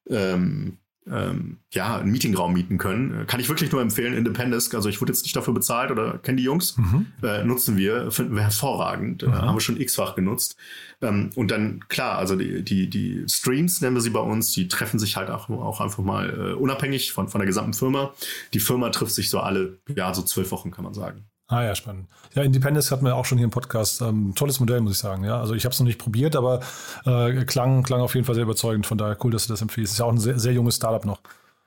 ähm, 0.08 0.78
ähm, 1.10 1.58
ja, 1.72 1.96
einen 1.96 2.12
Meetingraum 2.12 2.52
mieten 2.52 2.78
können. 2.78 3.22
Äh, 3.22 3.24
kann 3.24 3.40
ich 3.40 3.48
wirklich 3.48 3.72
nur 3.72 3.80
empfehlen, 3.80 4.14
Independence. 4.14 4.72
Also 4.74 4.88
ich 4.88 5.00
wurde 5.00 5.12
jetzt 5.12 5.22
nicht 5.22 5.34
dafür 5.34 5.54
bezahlt 5.54 5.90
oder 5.90 6.18
kenne 6.18 6.36
die 6.36 6.44
Jungs. 6.44 6.76
Mhm. 6.76 7.06
Äh, 7.22 7.44
nutzen 7.44 7.76
wir, 7.76 8.10
finden 8.10 8.34
wir 8.34 8.42
hervorragend. 8.42 9.22
Mhm. 9.22 9.32
Äh, 9.32 9.36
haben 9.36 9.56
wir 9.56 9.60
schon 9.60 9.80
x-fach 9.80 10.14
genutzt. 10.14 10.56
Ähm, 11.00 11.30
und 11.34 11.50
dann, 11.50 11.80
klar, 11.88 12.18
also 12.18 12.36
die, 12.36 12.62
die, 12.62 12.88
die 12.88 13.24
Streams 13.28 13.80
nennen 13.80 13.96
wir 13.96 14.00
sie 14.00 14.10
bei 14.10 14.20
uns, 14.20 14.52
die 14.52 14.68
treffen 14.68 14.98
sich 14.98 15.16
halt 15.16 15.30
auch, 15.30 15.48
auch 15.48 15.80
einfach 15.80 16.02
mal 16.02 16.30
äh, 16.30 16.54
unabhängig 16.54 17.12
von, 17.12 17.28
von 17.28 17.40
der 17.40 17.46
gesamten 17.46 17.74
Firma. 17.74 18.14
Die 18.54 18.60
Firma 18.60 18.90
trifft 18.90 19.14
sich 19.14 19.28
so 19.28 19.40
alle, 19.40 19.78
ja, 19.94 20.14
so 20.14 20.22
zwölf 20.22 20.50
Wochen, 20.52 20.70
kann 20.70 20.84
man 20.84 20.94
sagen. 20.94 21.24
Ah 21.48 21.64
ja, 21.64 21.74
spannend. 21.74 22.08
Ja, 22.34 22.42
Independence 22.42 22.90
hatten 22.90 23.04
wir 23.04 23.14
auch 23.14 23.26
schon 23.26 23.36
hier 23.36 23.44
im 23.44 23.50
Podcast. 23.50 24.00
Ähm, 24.00 24.34
tolles 24.34 24.58
Modell, 24.58 24.80
muss 24.80 24.92
ich 24.92 24.98
sagen. 24.98 25.24
Ja, 25.24 25.38
also 25.40 25.54
ich 25.54 25.64
habe 25.64 25.72
es 25.72 25.80
noch 25.80 25.86
nicht 25.86 25.98
probiert, 25.98 26.34
aber 26.34 26.60
äh, 27.04 27.44
klang, 27.44 27.82
klang 27.82 28.00
auf 28.00 28.14
jeden 28.14 28.24
Fall 28.24 28.34
sehr 28.34 28.44
überzeugend. 28.44 28.86
Von 28.86 28.96
daher 28.96 29.18
cool, 29.22 29.32
dass 29.32 29.46
du 29.46 29.52
das 29.52 29.60
empfiehlst. 29.60 29.92
Ist 29.92 29.98
ja 29.98 30.06
auch 30.06 30.12
ein 30.12 30.18
sehr, 30.18 30.38
sehr 30.38 30.52
junges 30.52 30.76
Startup 30.76 31.04
noch. 31.04 31.20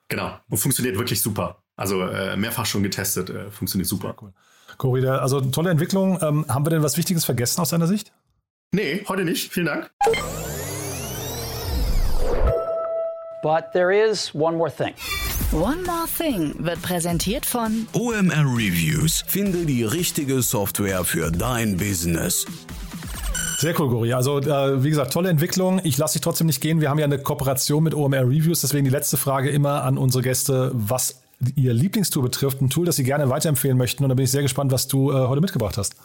Genau. 0.08 0.32
Und 0.50 0.58
funktioniert 0.58 0.98
wirklich 0.98 1.22
super. 1.22 1.58
Also 1.76 2.02
äh, 2.02 2.38
mehrfach 2.38 2.66
schon 2.66 2.84
getestet, 2.84 3.30
äh, 3.30 3.52
funktioniert 3.52 3.88
super. 3.88 4.10
Ja, 4.10 4.16
cool. 4.22 4.34
Cory, 4.78 5.08
also 5.08 5.42
tolle 5.42 5.70
Entwicklung. 5.70 6.20
Ähm, 6.22 6.46
haben 6.48 6.66
wir 6.66 6.70
denn 6.70 6.84
was 6.84 6.98
Wichtiges 6.98 7.26
vergessen 7.26 7.62
aus 7.62 7.70
deiner 7.70 7.88
Sicht? 7.88 8.12
Nee, 8.72 9.06
heute 9.08 9.24
nicht. 9.24 9.52
Vielen 9.52 9.68
Dank. 9.68 9.92
But 13.42 13.72
there 13.74 13.92
is 13.94 14.34
one 14.34 14.58
more 14.58 14.72
thing. 14.72 14.94
One 15.52 15.84
More 15.86 16.08
Thing 16.18 16.54
wird 16.60 16.82
präsentiert 16.82 17.46
von 17.46 17.88
OMR 17.94 18.46
Reviews. 18.46 19.24
Finde 19.28 19.66
die 19.66 19.84
richtige 19.84 20.42
Software 20.42 21.04
für 21.04 21.32
dein 21.32 21.78
Business. 21.78 22.46
Sehr 23.58 23.80
cool, 23.80 23.90
Gori. 23.90 24.14
Also, 24.14 24.40
äh, 24.40 24.84
wie 24.84 24.90
gesagt, 24.90 25.14
tolle 25.14 25.30
Entwicklung. 25.30 25.80
Ich 25.84 25.98
lasse 25.98 26.14
dich 26.14 26.22
trotzdem 26.22 26.48
nicht 26.48 26.62
gehen. 26.62 26.82
Wir 26.82 26.90
haben 26.90 27.00
ja 27.00 27.06
eine 27.06 27.20
Kooperation 27.20 27.84
mit 27.84 27.94
OMR 27.94 28.24
Reviews. 28.24 28.62
Deswegen 28.62 28.86
die 28.86 28.92
letzte 28.92 29.18
Frage 29.18 29.50
immer 29.50 29.84
an 29.84 29.98
unsere 29.98 30.24
Gäste, 30.24 30.72
was 30.74 31.22
ihr 31.56 31.74
Lieblingstool 31.74 32.24
betrifft. 32.24 32.62
Ein 32.62 32.70
Tool, 32.70 32.86
das 32.86 32.98
sie 32.98 33.04
gerne 33.04 33.30
weiterempfehlen 33.30 33.78
möchten. 33.78 34.04
Und 34.04 34.10
da 34.10 34.16
bin 34.16 34.26
ich 34.26 34.32
sehr 34.32 34.42
gespannt, 34.42 34.72
was 34.72 34.88
du 34.88 35.12
äh, 35.12 35.16
heute 35.16 35.42
mitgebracht 35.42 35.78
hast. 35.78 35.96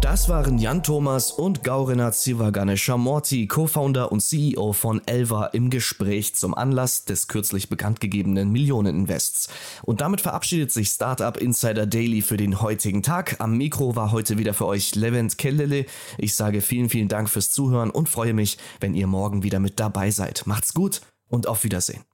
Das 0.00 0.28
waren 0.28 0.58
Jan 0.58 0.84
Thomas 0.84 1.32
und 1.32 1.64
Gaurina 1.64 2.12
Zivaganesha 2.12 2.96
Morty, 2.96 3.48
Co-Founder 3.48 4.12
und 4.12 4.20
CEO 4.20 4.72
von 4.72 5.02
Elva 5.06 5.46
im 5.46 5.70
Gespräch 5.70 6.36
zum 6.36 6.54
Anlass 6.54 7.04
des 7.04 7.26
kürzlich 7.26 7.68
bekannt 7.68 8.00
gegebenen 8.00 8.52
Millioneninvests. 8.52 9.48
Und 9.82 10.00
damit 10.00 10.20
verabschiedet 10.20 10.70
sich 10.70 10.90
Startup 10.90 11.36
Insider 11.36 11.86
Daily 11.86 12.22
für 12.22 12.36
den 12.36 12.60
heutigen 12.60 13.02
Tag. 13.02 13.36
Am 13.40 13.56
Mikro 13.56 13.96
war 13.96 14.12
heute 14.12 14.38
wieder 14.38 14.54
für 14.54 14.66
euch 14.66 14.94
Levent 14.94 15.36
Kellele. 15.36 15.84
Ich 16.16 16.36
sage 16.36 16.60
vielen, 16.60 16.90
vielen 16.90 17.08
Dank 17.08 17.28
fürs 17.28 17.50
Zuhören 17.50 17.90
und 17.90 18.08
freue 18.08 18.34
mich, 18.34 18.56
wenn 18.78 18.94
ihr 18.94 19.08
morgen 19.08 19.42
wieder 19.42 19.58
mit 19.58 19.80
dabei 19.80 20.12
seid. 20.12 20.46
Macht's 20.46 20.74
gut 20.74 21.00
und 21.28 21.48
auf 21.48 21.64
Wiedersehen. 21.64 22.04